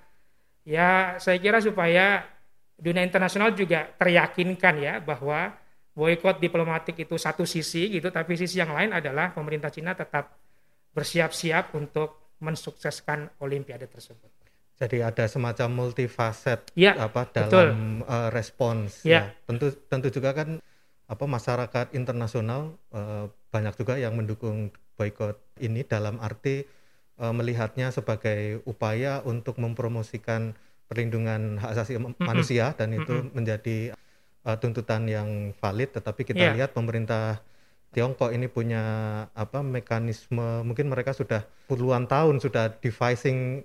Ya 0.67 1.15
saya 1.23 1.39
kira 1.39 1.63
supaya 1.63 2.27
dunia 2.75 3.07
internasional 3.07 3.55
juga 3.55 3.87
teryakinkan 3.97 4.75
ya 4.83 4.95
bahwa 4.99 5.55
boykot 5.97 6.43
diplomatik 6.43 6.99
itu 7.01 7.17
satu 7.17 7.49
sisi 7.49 7.89
gitu, 7.89 8.13
tapi 8.13 8.37
sisi 8.37 8.61
yang 8.61 8.75
lain 8.75 8.93
adalah 8.93 9.33
pemerintah 9.33 9.73
Cina 9.73 9.97
tetap 9.97 10.37
bersiap-siap 10.93 11.73
untuk 11.73 12.37
mensukseskan 12.45 13.41
Olimpiade 13.41 13.89
tersebut. 13.89 14.29
Jadi 14.77 15.01
ada 15.01 15.25
semacam 15.25 15.89
multifaset 15.89 16.69
ya, 16.77 16.93
apa 17.01 17.25
dalam 17.33 18.05
uh, 18.05 18.29
respons. 18.29 19.01
Ya. 19.09 19.33
ya. 19.33 19.33
Tentu 19.49 19.73
tentu 19.89 20.13
juga 20.13 20.37
kan 20.37 20.61
apa 21.09 21.25
masyarakat 21.25 21.97
internasional 21.97 22.77
uh, 22.93 23.33
banyak 23.49 23.73
juga 23.81 23.97
yang 23.97 24.13
mendukung 24.13 24.69
boykot 24.97 25.37
ini 25.61 25.85
dalam 25.85 26.19
arti 26.19 26.65
uh, 27.21 27.33
melihatnya 27.33 27.93
sebagai 27.93 28.65
upaya 28.65 29.21
untuk 29.25 29.61
mempromosikan 29.61 30.57
perlindungan 30.87 31.61
hak 31.61 31.71
asasi 31.77 31.99
mm 31.99 32.17
-hmm. 32.17 32.25
manusia 32.25 32.73
dan 32.75 32.97
itu 32.97 33.13
mm 33.13 33.23
-hmm. 33.23 33.33
menjadi 33.35 33.77
uh, 34.47 34.57
tuntutan 34.57 35.05
yang 35.07 35.53
valid. 35.59 35.93
Tetapi 35.93 36.23
kita 36.25 36.45
ya. 36.51 36.53
lihat 36.55 36.73
pemerintah 36.73 37.43
Tiongkok 37.95 38.29
ini 38.35 38.45
punya 38.51 38.85
apa 39.33 39.65
mekanisme 39.65 40.61
mungkin 40.67 40.93
mereka 40.93 41.17
sudah 41.17 41.49
puluhan 41.65 42.05
tahun 42.05 42.45
sudah 42.45 42.77
devising 42.77 43.65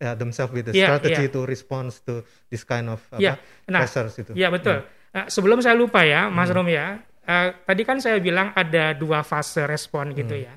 yeah, 0.00 0.16
themselves 0.16 0.52
with 0.54 0.70
the 0.70 0.74
yeah, 0.74 0.88
strategy 0.88 1.28
yeah. 1.28 1.34
to 1.34 1.40
respond 1.44 1.92
to 2.08 2.24
this 2.48 2.64
kind 2.64 2.88
of 2.88 3.04
yeah. 3.20 3.36
apa, 3.36 3.68
nah, 3.68 3.80
pressures 3.84 4.16
itu. 4.16 4.32
Iya 4.32 4.48
betul. 4.48 4.80
Hmm. 4.80 5.12
Nah, 5.12 5.24
sebelum 5.28 5.58
saya 5.60 5.76
lupa 5.76 6.04
ya, 6.04 6.28
Mas 6.28 6.48
hmm. 6.48 6.56
Rom 6.56 6.68
ya, 6.68 7.00
uh, 7.28 7.48
tadi 7.68 7.82
kan 7.84 8.00
saya 8.00 8.16
bilang 8.20 8.52
ada 8.56 8.92
dua 8.96 9.20
fase 9.24 9.64
respon 9.64 10.12
gitu 10.16 10.36
hmm. 10.36 10.44
ya. 10.44 10.54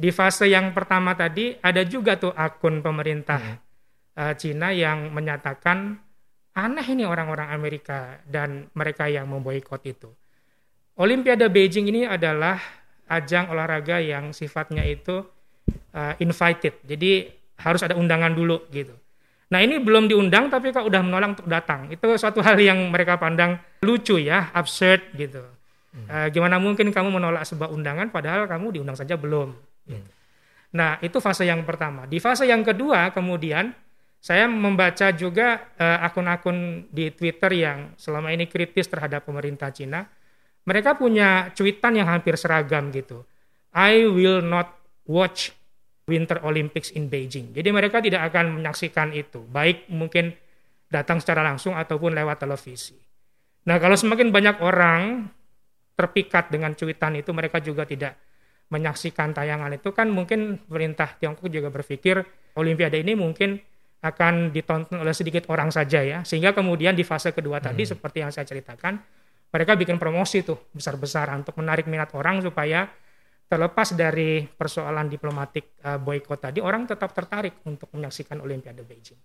Di 0.00 0.08
fase 0.16 0.48
yang 0.48 0.72
pertama 0.72 1.12
tadi 1.12 1.52
ada 1.60 1.84
juga 1.84 2.16
tuh 2.16 2.32
akun 2.32 2.80
pemerintah 2.80 3.36
hmm. 3.36 3.58
uh, 4.16 4.32
Cina 4.32 4.72
yang 4.72 5.12
menyatakan 5.12 6.00
aneh 6.56 6.86
ini 6.88 7.04
orang-orang 7.04 7.52
Amerika 7.52 8.16
dan 8.24 8.72
mereka 8.72 9.12
yang 9.12 9.28
memboikot 9.28 9.84
itu. 9.84 10.08
Olimpiade 10.96 11.44
Beijing 11.52 11.92
ini 11.92 12.08
adalah 12.08 12.56
ajang 13.12 13.52
olahraga 13.52 14.00
yang 14.00 14.32
sifatnya 14.32 14.88
itu 14.88 15.20
uh, 15.92 16.14
invited. 16.16 16.80
Jadi 16.88 17.28
harus 17.60 17.84
ada 17.84 17.92
undangan 17.92 18.32
dulu 18.32 18.72
gitu. 18.72 18.96
Nah 19.52 19.60
ini 19.60 19.84
belum 19.84 20.08
diundang 20.08 20.48
tapi 20.48 20.72
kok 20.72 20.88
udah 20.88 21.04
menolak 21.04 21.36
untuk 21.36 21.48
datang. 21.52 21.92
Itu 21.92 22.08
suatu 22.16 22.40
hal 22.40 22.56
yang 22.56 22.88
mereka 22.88 23.20
pandang 23.20 23.60
lucu 23.84 24.16
ya, 24.16 24.48
absurd 24.56 25.12
gitu. 25.12 25.44
Hmm. 25.92 26.06
Uh, 26.08 26.28
gimana 26.32 26.56
mungkin 26.56 26.88
kamu 26.88 27.20
menolak 27.20 27.44
sebuah 27.44 27.68
undangan 27.68 28.08
padahal 28.08 28.48
kamu 28.48 28.80
diundang 28.80 28.96
saja 28.96 29.20
belum. 29.20 29.69
Hmm. 29.88 30.04
Nah 30.76 30.98
itu 31.00 31.18
fase 31.22 31.46
yang 31.46 31.62
pertama. 31.62 32.04
Di 32.04 32.18
fase 32.18 32.48
yang 32.48 32.64
kedua 32.64 33.12
kemudian 33.14 33.72
saya 34.20 34.44
membaca 34.44 35.08
juga 35.16 35.72
uh, 35.80 36.04
akun-akun 36.04 36.90
di 36.92 37.08
Twitter 37.16 37.56
yang 37.56 37.96
selama 37.96 38.28
ini 38.36 38.44
kritis 38.44 38.84
terhadap 38.86 39.24
pemerintah 39.24 39.72
Cina. 39.72 40.04
Mereka 40.68 41.00
punya 41.00 41.48
cuitan 41.56 41.96
yang 41.96 42.08
hampir 42.12 42.36
seragam 42.36 42.92
gitu. 42.92 43.24
I 43.72 44.04
will 44.04 44.44
not 44.44 44.76
watch 45.08 45.56
Winter 46.10 46.42
Olympics 46.42 46.90
in 46.92 47.06
Beijing. 47.06 47.54
Jadi 47.54 47.70
mereka 47.70 48.02
tidak 48.02 48.28
akan 48.28 48.60
menyaksikan 48.60 49.14
itu, 49.14 49.46
baik 49.46 49.86
mungkin 49.88 50.34
datang 50.90 51.22
secara 51.22 51.46
langsung 51.46 51.78
ataupun 51.78 52.12
lewat 52.12 52.42
televisi. 52.42 52.98
Nah, 53.70 53.78
kalau 53.78 53.94
semakin 53.94 54.34
banyak 54.34 54.58
orang 54.58 55.30
terpikat 55.94 56.50
dengan 56.50 56.74
cuitan 56.74 57.14
itu, 57.14 57.30
mereka 57.30 57.62
juga 57.62 57.86
tidak 57.86 58.18
menyaksikan 58.70 59.34
tayangan 59.34 59.74
itu 59.74 59.90
kan 59.90 60.08
mungkin 60.08 60.62
pemerintah 60.66 61.18
Tiongkok 61.18 61.50
juga 61.50 61.68
berpikir 61.68 62.22
Olimpiade 62.54 62.98
ini 63.02 63.14
mungkin 63.14 63.58
akan 64.00 64.50
ditonton 64.50 65.04
oleh 65.04 65.12
sedikit 65.12 65.46
orang 65.52 65.68
saja 65.68 66.00
ya. 66.00 66.18
Sehingga 66.24 66.56
kemudian 66.56 66.96
di 66.96 67.04
fase 67.04 67.30
kedua 67.36 67.60
tadi 67.60 67.84
hmm. 67.84 67.90
seperti 67.94 68.18
yang 68.24 68.32
saya 68.32 68.48
ceritakan, 68.48 68.96
mereka 69.50 69.72
bikin 69.76 70.00
promosi 70.00 70.40
tuh 70.46 70.70
besar-besaran 70.72 71.42
untuk 71.44 71.58
menarik 71.60 71.86
minat 71.90 72.14
orang 72.16 72.40
supaya 72.40 72.88
terlepas 73.50 73.98
dari 73.98 74.46
persoalan 74.46 75.10
diplomatik 75.10 75.82
uh, 75.82 75.98
boykot 75.98 76.38
tadi, 76.38 76.62
orang 76.62 76.86
tetap 76.86 77.10
tertarik 77.10 77.58
untuk 77.66 77.90
menyaksikan 77.90 78.38
Olimpiade 78.38 78.86
Beijing. 78.86 79.18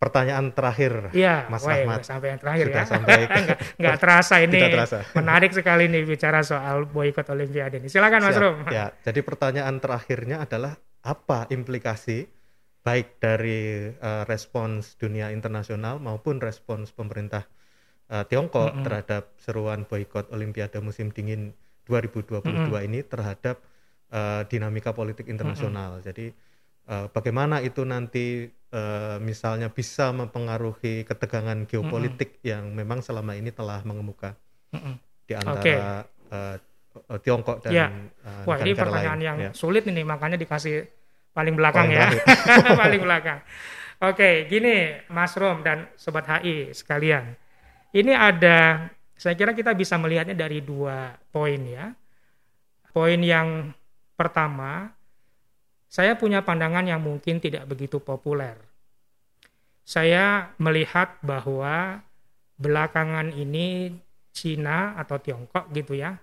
Pertanyaan 0.00 0.56
terakhir, 0.56 1.12
Iya, 1.12 1.44
Mas 1.52 1.60
wah, 1.60 1.76
Ahmad. 1.76 2.00
sampai 2.00 2.32
yang 2.32 2.40
terakhir 2.40 2.66
Sudah 2.72 2.80
ya. 2.80 2.88
sampai 2.88 3.18
nggak, 3.44 3.58
nggak 3.76 3.96
terasa 4.00 4.34
ini. 4.40 4.56
Tidak 4.56 4.72
terasa. 4.72 4.98
Menarik 5.12 5.52
sekali 5.52 5.84
nih 5.92 6.02
bicara 6.08 6.40
soal 6.40 6.88
boykot 6.88 7.28
Olimpiade 7.28 7.76
ini. 7.78 7.92
Silakan 7.92 8.24
Mas 8.24 8.32
Siap. 8.32 8.42
Rum. 8.42 8.56
Ya, 8.72 8.96
jadi 9.04 9.20
pertanyaan 9.20 9.76
terakhirnya 9.76 10.40
adalah 10.40 10.80
apa 11.04 11.44
implikasi 11.52 12.32
baik 12.80 13.20
dari 13.20 13.92
eh, 13.92 14.22
respons 14.24 14.96
dunia 14.96 15.28
internasional 15.30 16.00
maupun 16.00 16.40
respons 16.40 16.96
pemerintah 16.96 17.44
eh, 18.08 18.24
Tiongkok 18.24 18.72
Mm-mm. 18.72 18.84
terhadap 18.88 19.36
seruan 19.36 19.84
boykot 19.84 20.32
Olimpiade 20.32 20.80
musim 20.80 21.12
dingin 21.12 21.52
2022 21.84 22.40
ini 22.88 23.04
terhadap 23.04 23.60
eh, 24.08 24.42
dinamika 24.48 24.96
politik 24.96 25.28
internasional. 25.28 26.00
Jadi 26.00 26.32
eh, 26.88 27.06
bagaimana 27.12 27.60
itu 27.60 27.84
nanti 27.84 28.48
eh, 28.70 29.16
misalnya 29.20 29.68
bisa 29.70 30.10
mempengaruhi 30.14 31.02
ketegangan 31.06 31.66
geopolitik 31.66 32.38
yang 32.42 32.70
memang 32.74 33.02
selama 33.02 33.34
ini 33.34 33.50
telah 33.50 33.82
mengemuka 33.86 34.34
Mm-mm. 34.72 34.94
di 35.26 35.34
antara 35.34 36.06
eh, 36.30 36.56
Tiongkok 37.22 37.62
dan 37.62 37.70
Ya. 37.70 37.86
eh, 38.26 38.44
Wah, 38.46 38.58
ini 38.62 38.72
pertanyaan 38.74 39.20
lain. 39.20 39.28
yang 39.28 39.38
Ya. 39.38 39.50
sulit 39.54 39.86
ini, 39.86 40.02
makanya 40.02 40.34
dikasih 40.34 40.86
paling 41.30 41.54
belakang 41.54 41.86
Paling 41.86 41.98
ya. 41.98 42.08
paling 42.82 43.00
belakang. 43.02 43.38
Oke, 44.00 44.48
gini 44.48 44.96
Mas 45.12 45.36
Rom 45.38 45.60
dan 45.62 45.86
Sobat 45.94 46.26
HI 46.26 46.72
sekalian. 46.74 47.36
Ini 47.94 48.12
ada, 48.16 48.90
saya 49.14 49.34
kira 49.38 49.52
kita 49.54 49.74
bisa 49.76 49.98
melihatnya 50.00 50.34
dari 50.34 50.62
dua 50.64 51.14
poin 51.30 51.60
ya. 51.62 51.94
Poin 52.90 53.20
yang 53.22 53.70
pertama, 54.18 54.90
saya 55.90 56.14
punya 56.14 56.46
pandangan 56.46 56.86
yang 56.86 57.02
mungkin 57.02 57.42
tidak 57.42 57.66
begitu 57.66 57.98
populer. 57.98 58.54
Saya 59.82 60.54
melihat 60.62 61.18
bahwa 61.18 61.98
belakangan 62.62 63.34
ini 63.34 63.98
Cina 64.30 64.94
atau 64.94 65.18
Tiongkok 65.18 65.66
gitu 65.74 65.98
ya, 65.98 66.14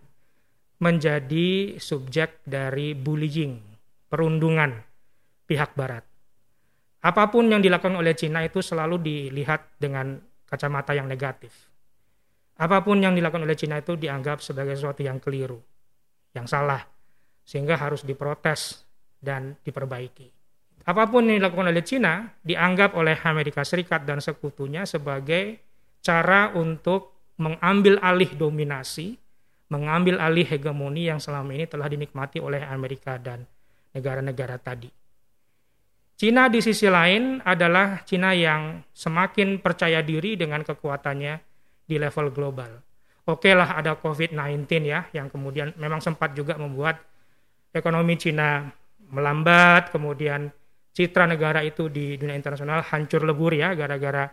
menjadi 0.79 1.75
subjek 1.83 2.47
dari 2.47 2.95
bullying, 2.95 3.59
perundungan 4.07 4.71
pihak 5.43 5.75
barat. 5.75 6.07
Apa 7.03 7.27
pun 7.27 7.51
yang 7.51 7.59
dilakukan 7.59 7.99
oleh 7.99 8.15
Cina 8.15 8.47
itu 8.47 8.63
selalu 8.63 9.03
dilihat 9.03 9.75
dengan 9.75 10.15
kacamata 10.47 10.95
yang 10.95 11.11
negatif. 11.11 11.51
Apa 12.55 12.87
pun 12.87 13.03
yang 13.03 13.11
dilakukan 13.11 13.43
oleh 13.43 13.59
Cina 13.59 13.83
itu 13.83 13.99
dianggap 13.99 14.39
sebagai 14.39 14.79
sesuatu 14.79 15.03
yang 15.03 15.19
keliru, 15.19 15.59
yang 16.31 16.47
salah, 16.47 16.87
sehingga 17.43 17.75
harus 17.75 18.07
diprotes 18.07 18.86
dan 19.21 19.57
diperbaiki. 19.65 20.33
Apa 20.87 21.03
pun 21.11 21.27
yang 21.27 21.43
dilakukan 21.43 21.67
oleh 21.67 21.83
Cina 21.83 22.31
dianggap 22.47 22.95
oleh 22.95 23.19
Amerika 23.27 23.67
Serikat 23.67 24.07
dan 24.07 24.23
sekutunya 24.23 24.87
sebagai 24.87 25.59
cara 25.99 26.55
untuk 26.55 27.35
mengambil 27.35 27.99
alih 27.99 28.31
dominasi, 28.39 29.19
mengambil 29.67 30.23
alih 30.23 30.47
hegemoni 30.47 31.11
yang 31.11 31.19
selama 31.19 31.51
ini 31.51 31.67
telah 31.67 31.91
dinikmati 31.91 32.39
oleh 32.39 32.63
Amerika 32.63 33.19
dan 33.19 33.43
negara-negara 33.91 34.55
tadi. 34.63 34.87
Cina 36.17 36.49
di 36.49 36.63
sisi 36.65 36.89
lain 36.89 37.43
adalah 37.45 38.01
Cina 38.01 38.33
yang 38.33 38.81
semakin 38.89 39.61
percaya 39.61 40.01
diri 40.01 40.33
dengan 40.33 40.65
kekuatannya 40.65 41.37
di 41.85 41.95
level 42.01 42.33
global. 42.33 42.71
Oke 43.27 43.51
lah 43.51 43.75
ada 43.77 43.99
COVID-19 43.99 44.65
ya, 44.87 45.05
yang 45.13 45.27
kemudian 45.27 45.75
memang 45.77 45.99
sempat 45.99 46.31
juga 46.31 46.55
membuat 46.57 47.03
ekonomi 47.75 48.15
Cina 48.17 48.65
melambat, 49.11 49.89
kemudian 49.93 50.51
citra 50.91 51.29
negara 51.29 51.61
itu 51.61 51.87
di 51.87 52.17
dunia 52.17 52.33
internasional 52.33 52.81
hancur 52.81 53.21
lebur 53.23 53.53
ya, 53.53 53.77
gara-gara 53.77 54.27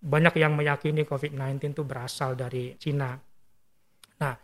banyak 0.00 0.34
yang 0.38 0.54
meyakini 0.54 1.02
COVID-19 1.02 1.72
itu 1.72 1.82
berasal 1.82 2.38
dari 2.38 2.76
Cina. 2.78 3.16
Nah, 4.22 4.34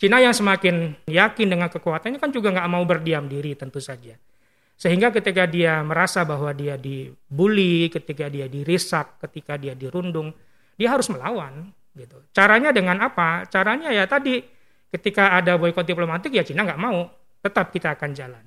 Cina 0.00 0.16
yang 0.16 0.32
semakin 0.32 0.96
yakin 1.04 1.46
dengan 1.50 1.68
kekuatannya 1.68 2.16
kan 2.16 2.32
juga 2.32 2.54
nggak 2.56 2.70
mau 2.72 2.82
berdiam 2.88 3.28
diri 3.28 3.52
tentu 3.52 3.84
saja. 3.84 4.16
Sehingga 4.80 5.12
ketika 5.12 5.44
dia 5.44 5.84
merasa 5.84 6.24
bahwa 6.24 6.56
dia 6.56 6.80
dibully, 6.80 7.92
ketika 7.92 8.32
dia 8.32 8.48
dirisak, 8.48 9.20
ketika 9.20 9.60
dia 9.60 9.76
dirundung, 9.76 10.32
dia 10.80 10.88
harus 10.88 11.12
melawan. 11.12 11.68
Gitu. 11.92 12.16
Caranya 12.32 12.72
dengan 12.72 12.96
apa? 13.04 13.44
Caranya 13.44 13.92
ya 13.92 14.08
tadi 14.08 14.40
ketika 14.88 15.36
ada 15.36 15.60
boykot 15.60 15.84
diplomatik 15.84 16.32
ya 16.32 16.48
Cina 16.48 16.64
nggak 16.64 16.80
mau, 16.80 17.12
tetap 17.44 17.68
kita 17.68 17.92
akan 17.92 18.10
jalan. 18.16 18.44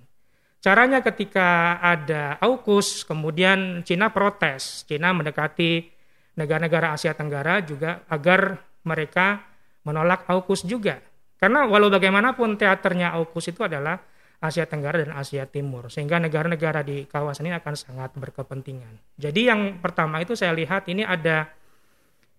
Caranya 0.64 1.04
ketika 1.04 1.76
ada 1.84 2.40
AUKUS, 2.40 3.04
kemudian 3.04 3.84
Cina 3.84 4.16
protes, 4.16 4.88
Cina 4.88 5.12
mendekati 5.12 5.92
negara-negara 6.40 6.96
Asia 6.96 7.12
Tenggara 7.12 7.60
juga 7.60 8.08
agar 8.08 8.64
mereka 8.88 9.44
menolak 9.84 10.24
AUKUS 10.24 10.64
juga. 10.64 11.04
Karena 11.36 11.68
walau 11.68 11.92
bagaimanapun 11.92 12.56
teaternya 12.56 13.12
AUKUS 13.12 13.52
itu 13.52 13.68
adalah 13.68 14.00
Asia 14.40 14.64
Tenggara 14.64 15.04
dan 15.04 15.12
Asia 15.12 15.44
Timur, 15.44 15.92
sehingga 15.92 16.16
negara-negara 16.24 16.80
di 16.80 17.12
kawasan 17.12 17.52
ini 17.52 17.60
akan 17.60 17.76
sangat 17.76 18.16
berkepentingan. 18.16 19.20
Jadi 19.20 19.52
yang 19.52 19.84
pertama 19.84 20.24
itu 20.24 20.32
saya 20.32 20.56
lihat 20.56 20.88
ini 20.88 21.04
ada 21.04 21.52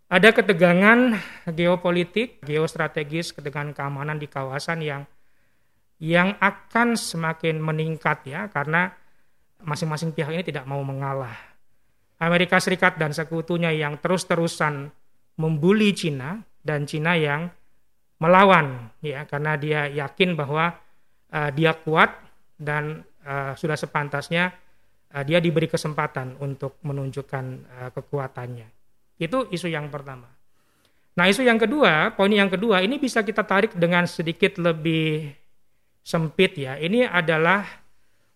ada 0.08 0.28
ketegangan 0.32 1.16
geopolitik, 1.52 2.40
geostrategis, 2.40 3.37
ketegangan 3.37 3.76
keamanan 3.76 4.16
di 4.16 4.28
kawasan 4.32 4.80
yang 4.80 5.04
yang 6.02 6.35
akan 6.42 6.98
semakin 6.98 7.62
meningkat 7.62 8.26
ya 8.26 8.50
karena 8.50 8.90
masing-masing 9.62 10.12
pihak 10.12 10.30
ini 10.35 10.44
tidak 10.44 10.66
mau 10.68 10.83
mengalah. 10.85 11.35
Amerika 12.20 12.59
Serikat 12.62 12.96
dan 12.96 13.11
sekutunya 13.11 13.74
yang 13.74 13.98
terus-terusan 13.98 14.90
membuli 15.40 15.90
Cina 15.96 16.38
dan 16.62 16.87
Cina 16.87 17.18
yang 17.18 17.50
melawan 18.22 18.94
ya 19.02 19.26
karena 19.26 19.59
dia 19.59 19.90
yakin 19.90 20.38
bahwa 20.38 20.78
uh, 21.35 21.50
dia 21.50 21.74
kuat 21.74 22.14
dan 22.54 23.02
uh, 23.26 23.52
sudah 23.59 23.74
sepantasnya 23.74 24.54
uh, 25.11 25.24
dia 25.26 25.42
diberi 25.42 25.66
kesempatan 25.66 26.38
untuk 26.38 26.78
menunjukkan 26.87 27.44
uh, 27.83 27.90
kekuatannya. 27.90 28.68
Itu 29.18 29.50
isu 29.50 29.66
yang 29.70 29.90
pertama. 29.90 30.30
Nah, 31.14 31.30
isu 31.30 31.46
yang 31.46 31.62
kedua, 31.62 32.11
poin 32.18 32.30
yang 32.30 32.50
kedua 32.50 32.83
ini 32.83 32.98
bisa 32.98 33.22
kita 33.22 33.46
tarik 33.46 33.78
dengan 33.78 34.02
sedikit 34.11 34.59
lebih 34.59 35.30
sempit 36.04 36.60
ya. 36.60 36.76
Ini 36.76 37.08
adalah 37.08 37.64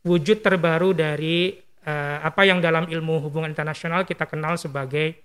wujud 0.03 0.41
terbaru 0.41 0.97
dari 0.97 1.53
uh, 1.85 2.19
apa 2.25 2.49
yang 2.49 2.65
dalam 2.65 2.89
ilmu 2.89 3.21
hubungan 3.29 3.53
internasional 3.53 4.09
kita 4.09 4.25
kenal 4.25 4.57
sebagai 4.57 5.21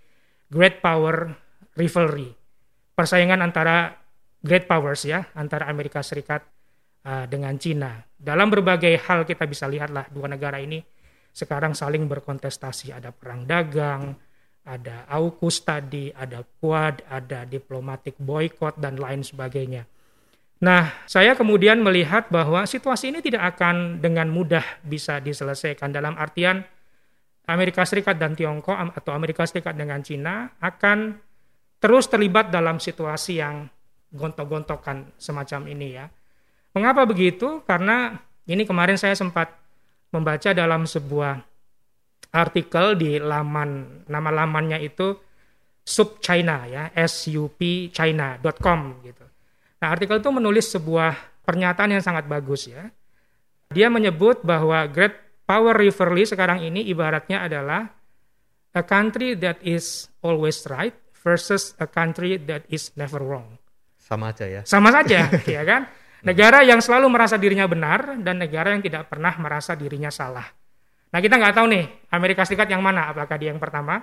great 0.51 0.84
power 0.84 1.32
rivalry. 1.79 2.36
Persaingan 2.93 3.39
antara 3.39 3.95
great 4.43 4.67
powers 4.67 5.08
ya, 5.08 5.23
antara 5.34 5.71
Amerika 5.71 6.03
Serikat 6.03 6.43
uh, 7.08 7.25
dengan 7.25 7.56
Cina. 7.56 8.03
Dalam 8.13 8.51
berbagai 8.51 8.99
hal 9.08 9.23
kita 9.23 9.47
bisa 9.47 9.65
lihatlah 9.65 10.12
dua 10.12 10.27
negara 10.27 10.60
ini 10.60 10.84
sekarang 11.34 11.73
saling 11.73 12.06
berkontestasi, 12.06 12.93
ada 12.93 13.10
perang 13.10 13.49
dagang, 13.49 14.13
ada 14.63 15.10
AUKUS 15.10 15.65
tadi, 15.65 16.13
ada 16.13 16.45
Quad, 16.45 17.01
ada 17.10 17.43
diplomatic 17.49 18.15
boycott 18.21 18.77
dan 18.77 19.01
lain 19.01 19.25
sebagainya. 19.25 19.89
Nah, 20.63 20.95
saya 21.04 21.36
kemudian 21.36 21.84
melihat 21.84 22.32
bahwa 22.32 22.63
situasi 22.63 23.12
ini 23.12 23.19
tidak 23.19 23.60
akan 23.60 23.99
dengan 23.99 24.32
mudah 24.32 24.63
bisa 24.80 25.19
diselesaikan 25.19 25.91
dalam 25.91 26.15
artian 26.15 26.63
Amerika 27.52 27.84
Serikat 27.84 28.15
dan 28.15 28.32
Tiongkok 28.32 28.80
atau 28.95 29.12
Amerika 29.12 29.43
Serikat 29.43 29.76
dengan 29.76 29.99
Cina 29.99 30.47
akan 30.63 31.19
terus 31.84 32.08
terlibat 32.08 32.47
dalam 32.47 32.80
situasi 32.80 33.43
yang 33.43 33.67
gontok-gontokan 34.15 35.12
semacam 35.19 35.67
ini 35.67 35.99
ya. 35.99 36.08
Mengapa 36.71 37.04
begitu? 37.04 37.60
Karena 37.67 38.15
ini 38.47 38.63
kemarin 38.63 38.95
saya 38.95 39.19
sempat 39.19 39.52
membaca 40.15 40.56
dalam 40.56 40.88
sebuah 40.88 41.43
artikel 42.32 42.95
di 42.95 43.19
laman 43.19 44.08
nama 44.08 44.32
lamannya 44.32 44.80
itu 44.80 45.12
Sub 45.84 46.23
China 46.23 46.63
ya, 46.71 46.88
supchina.com 46.95 48.80
gitu. 49.04 49.23
Nah, 49.84 49.91
artikel 49.91 50.24
itu 50.24 50.32
menulis 50.32 50.72
sebuah 50.72 51.43
pernyataan 51.43 51.91
yang 51.91 52.00
sangat 52.00 52.24
bagus 52.24 52.72
ya. 52.72 52.88
Dia 53.76 53.91
menyebut 53.91 54.39
bahwa 54.39 54.88
Great 54.88 55.12
Power 55.43 55.76
Rivalry 55.76 56.24
sekarang 56.24 56.63
ini 56.63 56.88
ibaratnya 56.88 57.43
adalah 57.43 57.91
a 58.72 58.80
country 58.80 59.36
that 59.36 59.60
is 59.60 60.08
always 60.24 60.63
right 60.72 60.96
versus 61.19 61.76
a 61.84 61.88
country 61.91 62.39
that 62.48 62.63
is 62.72 62.96
never 62.96 63.19
wrong. 63.19 63.60
Sama 64.00 64.32
aja 64.32 64.48
ya. 64.48 64.63
Sama 64.63 64.88
saja, 64.88 65.28
ya 65.60 65.67
kan? 65.67 65.91
Negara 66.24 66.63
yang 66.63 66.80
selalu 66.80 67.12
merasa 67.12 67.36
dirinya 67.36 67.67
benar 67.67 68.15
dan 68.24 68.39
negara 68.39 68.72
yang 68.72 68.80
tidak 68.80 69.12
pernah 69.12 69.36
merasa 69.36 69.76
dirinya 69.76 70.08
salah. 70.08 70.48
Nah 71.12 71.19
kita 71.19 71.36
nggak 71.36 71.60
tahu 71.60 71.67
nih 71.67 72.08
Amerika 72.15 72.48
Serikat 72.48 72.72
yang 72.72 72.80
mana, 72.80 73.12
apakah 73.12 73.36
dia 73.36 73.52
yang 73.52 73.60
pertama 73.60 74.00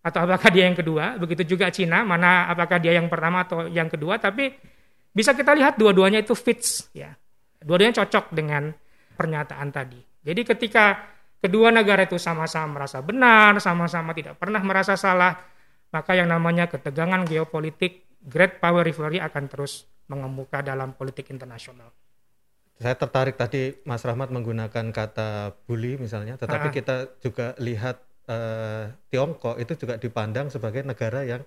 atau 0.00 0.24
apakah 0.24 0.48
dia 0.48 0.72
yang 0.72 0.76
kedua. 0.80 1.20
Begitu 1.20 1.52
juga 1.52 1.68
Cina, 1.68 2.00
mana 2.00 2.48
apakah 2.48 2.80
dia 2.80 2.96
yang 2.96 3.12
pertama 3.12 3.44
atau 3.44 3.68
yang 3.68 3.92
kedua. 3.92 4.16
Tapi 4.16 4.72
bisa 5.12 5.36
kita 5.36 5.52
lihat 5.52 5.76
dua-duanya 5.76 6.24
itu 6.24 6.32
fits, 6.32 6.88
ya. 6.96 7.12
Dua-duanya 7.62 8.02
cocok 8.02 8.32
dengan 8.32 8.72
pernyataan 9.14 9.68
tadi. 9.70 10.00
Jadi 10.24 10.40
ketika 10.42 10.98
kedua 11.38 11.68
negara 11.70 12.08
itu 12.08 12.16
sama-sama 12.16 12.80
merasa 12.80 13.04
benar, 13.04 13.60
sama-sama 13.60 14.16
tidak 14.16 14.40
pernah 14.40 14.64
merasa 14.64 14.96
salah, 14.96 15.36
maka 15.92 16.16
yang 16.16 16.32
namanya 16.32 16.66
ketegangan 16.66 17.28
geopolitik, 17.28 18.08
great 18.24 18.58
power 18.58 18.82
rivalry 18.82 19.20
akan 19.20 19.46
terus 19.46 19.84
mengemuka 20.08 20.64
dalam 20.64 20.96
politik 20.96 21.28
internasional. 21.30 21.92
Saya 22.80 22.98
tertarik 22.98 23.38
tadi 23.38 23.78
Mas 23.86 24.02
Rahmat 24.02 24.34
menggunakan 24.34 24.90
kata 24.90 25.54
bully 25.68 26.00
misalnya, 26.00 26.34
tetapi 26.34 26.68
ah. 26.70 26.74
kita 26.74 26.96
juga 27.22 27.54
lihat 27.62 28.02
uh, 28.26 28.90
Tiongkok 29.12 29.60
itu 29.62 29.78
juga 29.78 30.00
dipandang 30.00 30.50
sebagai 30.50 30.82
negara 30.82 31.22
yang 31.22 31.46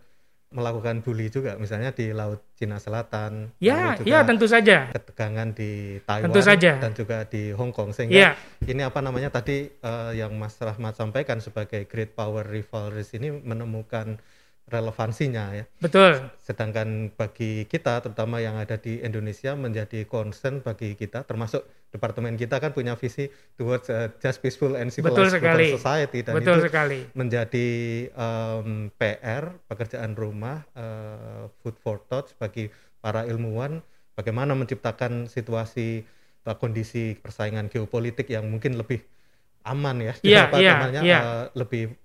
melakukan 0.55 1.03
bully 1.03 1.27
juga 1.27 1.59
misalnya 1.59 1.91
di 1.91 2.15
laut 2.15 2.39
Cina 2.55 2.79
Selatan 2.79 3.51
ya 3.59 3.99
ya 4.07 4.23
tentu 4.23 4.47
saja 4.47 4.87
ketegangan 4.95 5.51
di 5.51 5.99
Taiwan 6.07 6.31
tentu 6.31 6.39
saja. 6.39 6.71
dan 6.79 6.95
juga 6.95 7.27
di 7.27 7.51
Hong 7.51 7.75
Kong 7.75 7.91
sehingga 7.91 8.15
ya. 8.15 8.31
ini 8.63 8.81
apa 8.87 9.03
namanya 9.03 9.27
tadi 9.27 9.67
uh, 9.83 10.15
yang 10.15 10.31
Mas 10.39 10.55
Rahmat 10.55 10.95
sampaikan 10.95 11.43
sebagai 11.43 11.83
great 11.91 12.15
power 12.15 12.47
rivalries 12.47 13.11
ini 13.11 13.35
menemukan 13.35 14.15
relevansinya 14.65 15.53
ya. 15.53 15.65
Betul. 15.77 16.25
Sedangkan 16.41 17.13
bagi 17.13 17.69
kita 17.69 18.01
terutama 18.01 18.41
yang 18.41 18.57
ada 18.57 18.81
di 18.81 18.97
Indonesia 18.97 19.53
menjadi 19.53 20.09
concern 20.09 20.65
bagi 20.65 20.97
kita 20.97 21.21
termasuk 21.21 21.61
departemen 21.93 22.35
kita 22.35 22.57
kan 22.59 22.73
punya 22.73 22.97
visi 22.97 23.29
towards 23.55 23.87
uh, 23.87 24.11
just 24.19 24.41
peaceful 24.41 24.73
and 24.75 24.91
civilized 24.91 25.37
society 25.79 26.25
dan 26.25 26.35
Betul 26.35 26.59
itu 26.59 26.67
sekali. 26.67 26.99
menjadi 27.15 27.67
um, 28.17 28.91
PR 28.97 29.55
pekerjaan 29.69 30.17
rumah 30.17 30.65
uh, 30.75 31.47
food 31.61 31.77
for 31.79 32.01
thought 32.09 32.33
bagi 32.41 32.67
para 32.99 33.23
ilmuwan 33.23 33.79
bagaimana 34.17 34.57
menciptakan 34.57 35.31
situasi 35.31 36.03
uh, 36.49 36.55
kondisi 36.57 37.15
persaingan 37.15 37.71
geopolitik 37.71 38.27
yang 38.33 38.49
mungkin 38.49 38.75
lebih 38.75 39.05
aman 39.65 39.97
ya, 39.97 40.13
yeah, 40.21 40.45
yeah, 40.57 40.75
namanya 40.77 41.01
yeah. 41.01 41.21
Uh, 41.21 41.45
lebih 41.57 41.95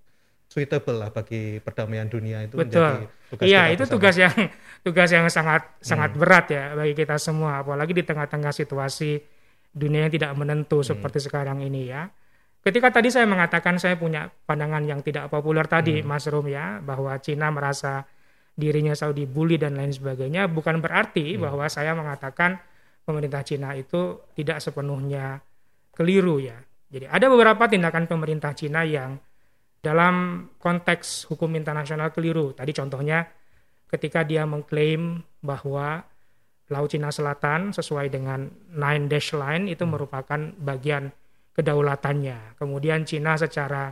suitable 0.50 0.98
lah 0.98 1.14
bagi 1.14 1.62
perdamaian 1.62 2.10
dunia 2.10 2.42
itu 2.42 2.58
Betul. 2.58 2.82
menjadi 2.82 3.06
tugas 3.30 3.46
Iya, 3.46 3.62
itu 3.70 3.86
bersama. 3.86 3.94
tugas 3.94 4.16
yang 4.18 4.34
tugas 4.86 5.10
yang 5.14 5.26
sangat 5.30 5.62
hmm. 5.62 5.86
sangat 5.86 6.10
berat 6.18 6.46
ya 6.50 6.64
bagi 6.74 6.94
kita 6.98 7.16
semua 7.22 7.62
apalagi 7.62 7.94
di 7.94 8.02
tengah-tengah 8.02 8.50
situasi 8.50 9.22
dunia 9.70 10.10
yang 10.10 10.12
tidak 10.12 10.34
menentu 10.34 10.82
hmm. 10.82 10.88
seperti 10.90 11.22
sekarang 11.22 11.62
ini 11.62 11.94
ya. 11.94 12.10
Ketika 12.60 12.92
tadi 12.92 13.08
saya 13.08 13.24
mengatakan 13.24 13.78
saya 13.78 13.96
punya 13.96 14.28
pandangan 14.44 14.84
yang 14.84 15.00
tidak 15.06 15.30
populer 15.30 15.64
tadi 15.70 16.02
hmm. 16.02 16.04
Mas 16.04 16.26
Rum 16.26 16.50
ya 16.50 16.82
bahwa 16.82 17.14
Cina 17.22 17.48
merasa 17.54 18.04
dirinya 18.58 18.92
Saudi 18.92 19.24
bully 19.24 19.56
dan 19.56 19.78
lain 19.78 19.94
sebagainya 19.94 20.50
bukan 20.50 20.82
berarti 20.82 21.38
hmm. 21.38 21.46
bahwa 21.46 21.70
saya 21.70 21.94
mengatakan 21.94 22.58
pemerintah 23.06 23.46
Cina 23.46 23.78
itu 23.78 24.18
tidak 24.34 24.58
sepenuhnya 24.58 25.38
keliru 25.94 26.42
ya. 26.42 26.58
Jadi 26.90 27.06
ada 27.06 27.30
beberapa 27.30 27.70
tindakan 27.70 28.10
pemerintah 28.10 28.50
Cina 28.50 28.82
yang 28.82 29.14
dalam 29.80 30.46
konteks 30.60 31.28
hukum 31.32 31.56
internasional 31.56 32.12
keliru. 32.12 32.52
Tadi 32.52 32.72
contohnya 32.76 33.24
ketika 33.88 34.22
dia 34.22 34.44
mengklaim 34.44 35.24
bahwa 35.40 36.04
Laut 36.70 36.86
Cina 36.86 37.10
Selatan 37.10 37.74
sesuai 37.74 38.14
dengan 38.14 38.46
Nine 38.70 39.10
Dash 39.10 39.34
Line 39.34 39.66
itu 39.66 39.82
hmm. 39.82 39.90
merupakan 39.90 40.40
bagian 40.54 41.10
kedaulatannya. 41.58 42.54
Kemudian 42.54 43.02
Cina 43.02 43.34
secara 43.34 43.90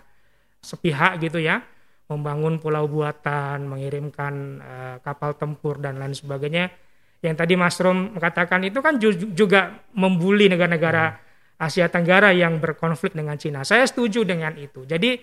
sepihak 0.63 1.19
gitu 1.19 1.43
ya 1.43 1.59
membangun 2.09 2.57
pulau 2.57 2.89
buatan, 2.89 3.69
mengirimkan 3.69 4.35
uh, 4.63 4.97
kapal 5.05 5.37
tempur 5.37 5.77
dan 5.83 6.01
lain 6.01 6.15
sebagainya. 6.17 6.73
Yang 7.19 7.35
tadi 7.35 7.55
Mas 7.59 7.77
Rom 7.83 8.15
katakan 8.17 8.63
itu 8.63 8.79
kan 8.79 8.97
juga 9.35 9.83
membuli 9.93 10.47
negara-negara 10.47 11.05
hmm. 11.19 11.59
Asia 11.59 11.91
Tenggara 11.91 12.31
yang 12.31 12.63
berkonflik 12.63 13.19
dengan 13.19 13.35
Cina. 13.35 13.67
Saya 13.67 13.83
setuju 13.91 14.23
dengan 14.23 14.55
itu. 14.55 14.87
Jadi 14.87 15.19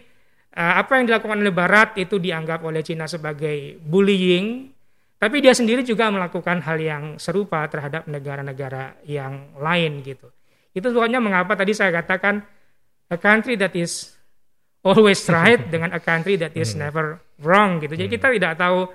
apa 0.56 0.96
yang 0.96 1.12
dilakukan 1.12 1.38
oleh 1.44 1.52
Barat 1.52 2.00
itu 2.00 2.16
dianggap 2.16 2.64
oleh 2.64 2.80
Cina 2.80 3.12
sebagai 3.12 3.76
bullying, 3.84 4.72
tapi 5.20 5.44
dia 5.44 5.52
sendiri 5.52 5.84
juga 5.84 6.08
melakukan 6.08 6.64
hal 6.64 6.80
yang 6.80 7.04
serupa 7.20 7.68
terhadap 7.68 8.08
negara-negara 8.08 9.00
yang 9.04 9.52
lain 9.60 10.00
gitu. 10.04 10.32
Itu 10.72 10.96
sebabnya 10.96 11.20
mengapa 11.20 11.56
tadi 11.60 11.76
saya 11.76 11.92
katakan 11.92 12.40
a 13.12 13.18
country 13.20 13.60
that 13.60 13.76
is 13.76 14.16
always 14.84 15.20
right 15.28 15.60
dengan 15.74 15.92
a 15.92 16.00
country 16.00 16.40
that 16.40 16.56
is 16.56 16.72
hmm. 16.72 16.88
never 16.88 17.20
wrong 17.44 17.84
gitu. 17.84 18.00
Jadi 18.00 18.10
kita 18.12 18.32
hmm. 18.32 18.36
tidak 18.40 18.54
tahu 18.56 18.88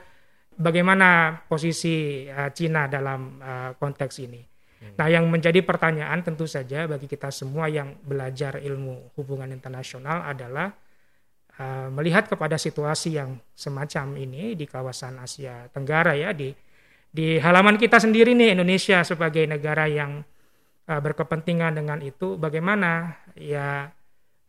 bagaimana 0.57 1.41
posisi 1.45 2.25
uh, 2.29 2.49
Cina 2.57 2.89
dalam 2.89 3.37
uh, 3.41 3.71
konteks 3.77 4.17
ini. 4.25 4.41
Hmm. 4.81 4.97
Nah, 4.97 5.09
yang 5.13 5.29
menjadi 5.29 5.61
pertanyaan 5.61 6.25
tentu 6.25 6.49
saja 6.49 6.89
bagi 6.89 7.05
kita 7.05 7.29
semua 7.29 7.69
yang 7.69 8.01
belajar 8.01 8.61
ilmu 8.61 9.13
hubungan 9.21 9.53
internasional 9.53 10.25
adalah 10.25 10.73
Eh, 11.61 11.89
melihat 11.93 12.25
kepada 12.25 12.57
situasi 12.57 13.21
yang 13.21 13.37
semacam 13.53 14.17
ini 14.17 14.57
di 14.57 14.65
kawasan 14.65 15.21
Asia 15.21 15.69
Tenggara 15.69 16.17
ya 16.17 16.33
di 16.33 16.49
di 17.13 17.37
halaman 17.37 17.77
kita 17.77 18.01
sendiri 18.01 18.33
nih 18.33 18.57
Indonesia 18.57 19.05
sebagai 19.05 19.45
negara 19.45 19.85
yang 19.85 20.25
uh, 20.89 21.01
berkepentingan 21.05 21.77
dengan 21.77 22.01
itu 22.01 22.41
bagaimana? 22.41 23.13
Ya 23.37 23.93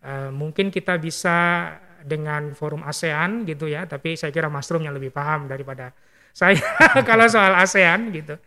uh, 0.08 0.32
mungkin 0.32 0.72
kita 0.72 0.96
bisa 1.04 1.68
dengan 2.00 2.56
forum 2.56 2.80
ASEAN 2.88 3.44
gitu 3.44 3.68
ya 3.68 3.84
tapi 3.92 4.16
saya 4.16 4.32
kira 4.32 4.48
Mas 4.48 4.72
Rum 4.72 4.88
yang 4.88 4.96
lebih 4.96 5.12
paham 5.12 5.52
daripada 5.52 5.92
saya 6.32 6.64
kalau 7.10 7.28
soal 7.28 7.60
ASEAN 7.60 8.08
gitu. 8.16 8.40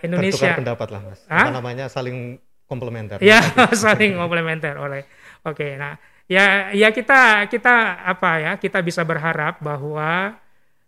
Indonesia. 0.00 0.56
Tertukar 0.56 0.64
pendapat 0.64 0.88
lah 0.88 1.00
Mas. 1.04 1.20
Apa 1.28 1.52
namanya 1.52 1.92
saling 1.92 2.40
komplementer. 2.64 3.20
Ya 3.20 3.44
saling 3.76 4.16
komplementer 4.16 4.80
oleh 4.80 5.04
oke 5.44 5.60
okay, 5.60 5.76
nah 5.76 6.00
ya 6.30 6.70
ya 6.70 6.94
kita 6.94 7.50
kita 7.50 8.06
apa 8.06 8.30
ya 8.38 8.52
kita 8.54 8.78
bisa 8.86 9.02
berharap 9.02 9.58
bahwa 9.58 10.38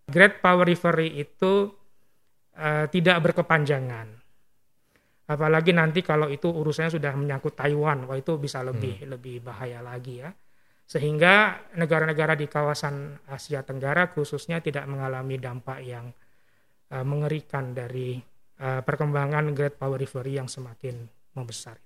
Great 0.06 0.38
Power 0.38 0.66
Rivalry 0.66 1.18
itu 1.18 1.66
uh, 2.58 2.86
tidak 2.86 3.18
berkepanjangan. 3.30 4.22
Apalagi 5.26 5.72
nanti 5.72 6.02
kalau 6.02 6.28
itu 6.28 6.50
urusannya 6.50 6.92
sudah 6.92 7.14
menyangkut 7.14 7.56
Taiwan, 7.56 8.04
wah 8.10 8.18
itu 8.18 8.36
bisa 8.36 8.60
lebih 8.60 9.02
hmm. 9.02 9.08
lebih 9.16 9.36
bahaya 9.42 9.80
lagi 9.80 10.22
ya. 10.22 10.30
Sehingga 10.86 11.70
negara-negara 11.78 12.36
di 12.36 12.50
kawasan 12.50 13.16
Asia 13.30 13.64
Tenggara 13.64 14.12
khususnya 14.12 14.60
tidak 14.60 14.84
mengalami 14.84 15.40
dampak 15.40 15.78
yang 15.80 16.12
uh, 16.92 17.04
mengerikan 17.06 17.72
dari 17.72 18.20
uh, 18.60 18.84
perkembangan 18.84 19.56
Great 19.56 19.80
Power 19.80 19.96
Rivalry 19.96 20.36
yang 20.36 20.50
semakin 20.50 21.08
membesar. 21.32 21.80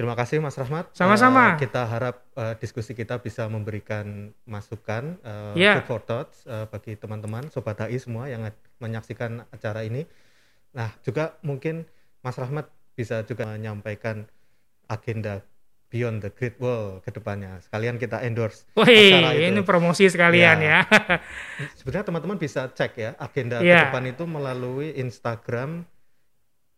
Terima 0.00 0.16
kasih 0.16 0.40
Mas 0.40 0.56
Rahmat. 0.56 0.96
Sama-sama. 0.96 1.52
Uh, 1.52 1.60
kita 1.60 1.84
harap 1.84 2.24
uh, 2.32 2.56
diskusi 2.56 2.96
kita 2.96 3.20
bisa 3.20 3.44
memberikan 3.52 4.32
masukan 4.48 5.20
uh, 5.20 5.52
yeah. 5.52 5.76
food 5.76 5.84
for 5.92 6.00
thoughts 6.00 6.40
uh, 6.48 6.64
bagi 6.72 6.96
teman-teman 6.96 7.52
sobat 7.52 7.76
HI 7.84 8.00
semua 8.00 8.24
yang 8.24 8.48
menyaksikan 8.80 9.44
acara 9.52 9.84
ini. 9.84 10.08
Nah, 10.72 10.88
juga 11.04 11.36
mungkin 11.44 11.84
Mas 12.24 12.40
Rahmat 12.40 12.72
bisa 12.96 13.28
juga 13.28 13.52
menyampaikan 13.52 14.24
agenda 14.88 15.44
Beyond 15.92 16.24
the 16.24 16.32
Great 16.32 16.56
Wall 16.64 17.04
ke 17.04 17.12
depannya. 17.12 17.60
Sekalian 17.60 18.00
kita 18.00 18.24
endorse 18.24 18.64
Wih, 18.80 19.52
ini 19.52 19.60
promosi 19.68 20.08
sekalian 20.08 20.64
ya. 20.64 20.80
ya. 20.88 21.20
Sebenarnya 21.76 22.08
teman-teman 22.08 22.40
bisa 22.40 22.72
cek 22.72 22.96
ya 22.96 23.20
agenda 23.20 23.60
yeah. 23.60 23.84
ke 23.84 23.92
depan 23.92 24.16
itu 24.16 24.24
melalui 24.24 24.96
Instagram 24.96 25.84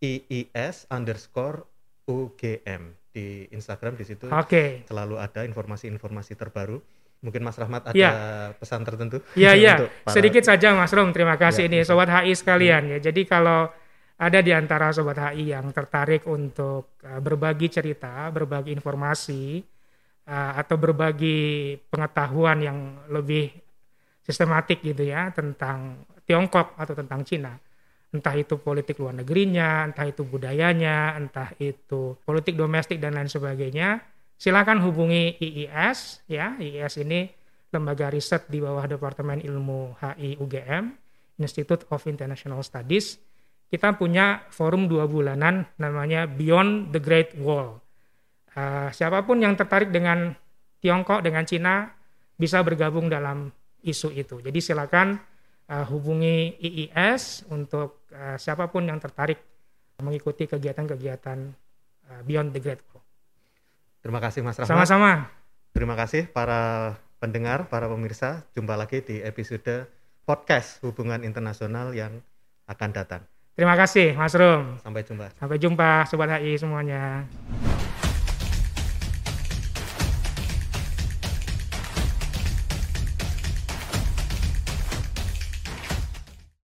IIS 0.03 0.91
underscore 0.91 1.71
UGM 2.11 2.99
di 3.13 3.47
Instagram 3.53 3.95
di 3.95 4.05
situ 4.09 4.27
okay. 4.33 4.89
selalu 4.89 5.21
ada 5.21 5.45
informasi-informasi 5.45 6.33
terbaru. 6.35 6.81
Mungkin 7.23 7.39
Mas 7.47 7.55
Rahmat 7.55 7.95
ada 7.95 7.95
ya. 7.95 8.11
pesan 8.59 8.83
tertentu? 8.83 9.23
Iya 9.39 9.55
iya. 9.55 9.75
Sedikit 10.11 10.43
saja 10.43 10.75
Mas 10.75 10.91
Rom. 10.91 11.15
Terima 11.15 11.39
kasih 11.39 11.71
ya, 11.71 11.71
ini 11.71 11.79
sobat 11.87 12.11
HI 12.11 12.35
sekalian 12.35 12.91
ya. 12.91 12.99
Jadi 12.99 13.23
kalau 13.31 13.71
ada 14.19 14.39
di 14.43 14.51
antara 14.51 14.91
sobat 14.91 15.31
HI 15.31 15.55
yang 15.55 15.71
tertarik 15.71 16.27
untuk 16.27 16.99
uh, 17.07 17.21
berbagi 17.23 17.71
cerita, 17.71 18.27
berbagi 18.35 18.75
informasi 18.75 19.63
uh, 20.27 20.53
atau 20.59 20.75
berbagi 20.75 21.79
pengetahuan 21.87 22.59
yang 22.59 22.79
lebih 23.07 23.55
sistematik 24.27 24.83
gitu 24.83 25.07
ya 25.07 25.31
tentang 25.31 26.03
Tiongkok 26.27 26.75
atau 26.75 26.95
tentang 26.95 27.23
Cina 27.23 27.55
entah 28.13 28.37
itu 28.37 28.61
politik 28.61 29.01
luar 29.01 29.17
negerinya, 29.17 29.89
entah 29.89 30.05
itu 30.05 30.23
budayanya, 30.23 31.17
entah 31.17 31.49
itu 31.57 32.21
politik 32.23 32.55
domestik 32.55 33.01
dan 33.01 33.17
lain 33.17 33.33
sebagainya, 33.33 34.05
silakan 34.37 34.85
hubungi 34.85 35.41
IIS 35.41 36.29
ya. 36.29 36.61
IIS 36.61 37.01
ini 37.01 37.33
lembaga 37.73 38.13
riset 38.13 38.53
di 38.53 38.61
bawah 38.61 38.85
Departemen 38.85 39.41
Ilmu 39.41 39.97
HI 39.97 40.37
UGM, 40.37 40.93
Institute 41.41 41.89
of 41.89 42.05
International 42.05 42.61
Studies. 42.61 43.17
Kita 43.73 43.97
punya 43.97 44.45
forum 44.53 44.85
dua 44.85 45.09
bulanan 45.09 45.65
namanya 45.81 46.29
Beyond 46.29 46.93
the 46.93 47.01
Great 47.01 47.33
Wall. 47.41 47.81
Uh, 48.53 48.93
siapa 48.93 49.25
pun 49.25 49.41
yang 49.41 49.57
tertarik 49.57 49.89
dengan 49.89 50.37
Tiongkok, 50.85 51.25
dengan 51.25 51.49
Cina, 51.49 51.89
bisa 52.37 52.61
bergabung 52.61 53.09
dalam 53.09 53.49
isu 53.81 54.13
itu. 54.13 54.45
Jadi 54.45 54.61
silakan 54.61 55.17
uh, 55.73 55.85
hubungi 55.89 56.61
IIS 56.61 57.49
untuk 57.49 58.05
uh, 58.13 58.37
siapa 58.37 58.69
pun 58.69 58.85
yang 58.85 59.01
tertarik 59.01 59.41
mengikuti 60.05 60.45
kegiatan-kegiatan 60.45 61.39
uh, 62.13 62.21
Beyond 62.29 62.53
the 62.53 62.61
Great 62.61 62.83
Wall. 62.93 63.01
Terima 64.05 64.21
kasih 64.21 64.45
Mas 64.45 64.59
Rahmat. 64.61 64.69
Sama-sama. 64.69 65.13
Terima 65.73 65.97
kasih 65.97 66.29
para 66.29 66.95
pendengar, 67.17 67.71
para 67.73 67.89
pemirsa. 67.89 68.45
Jumpa 68.53 68.77
lagi 68.77 69.01
di 69.01 69.25
episode 69.25 69.89
podcast 70.29 70.83
hubungan 70.85 71.25
internasional 71.25 71.97
yang 71.97 72.21
akan 72.69 72.91
datang. 72.93 73.23
Terima 73.55 73.79
kasih 73.79 74.17
Mas 74.19 74.35
Rum. 74.35 74.77
Sampai 74.83 75.07
jumpa. 75.07 75.27
Sampai 75.39 75.57
jumpa 75.61 76.09
Sobat 76.09 76.41
HI 76.41 76.59
semuanya. 76.59 77.25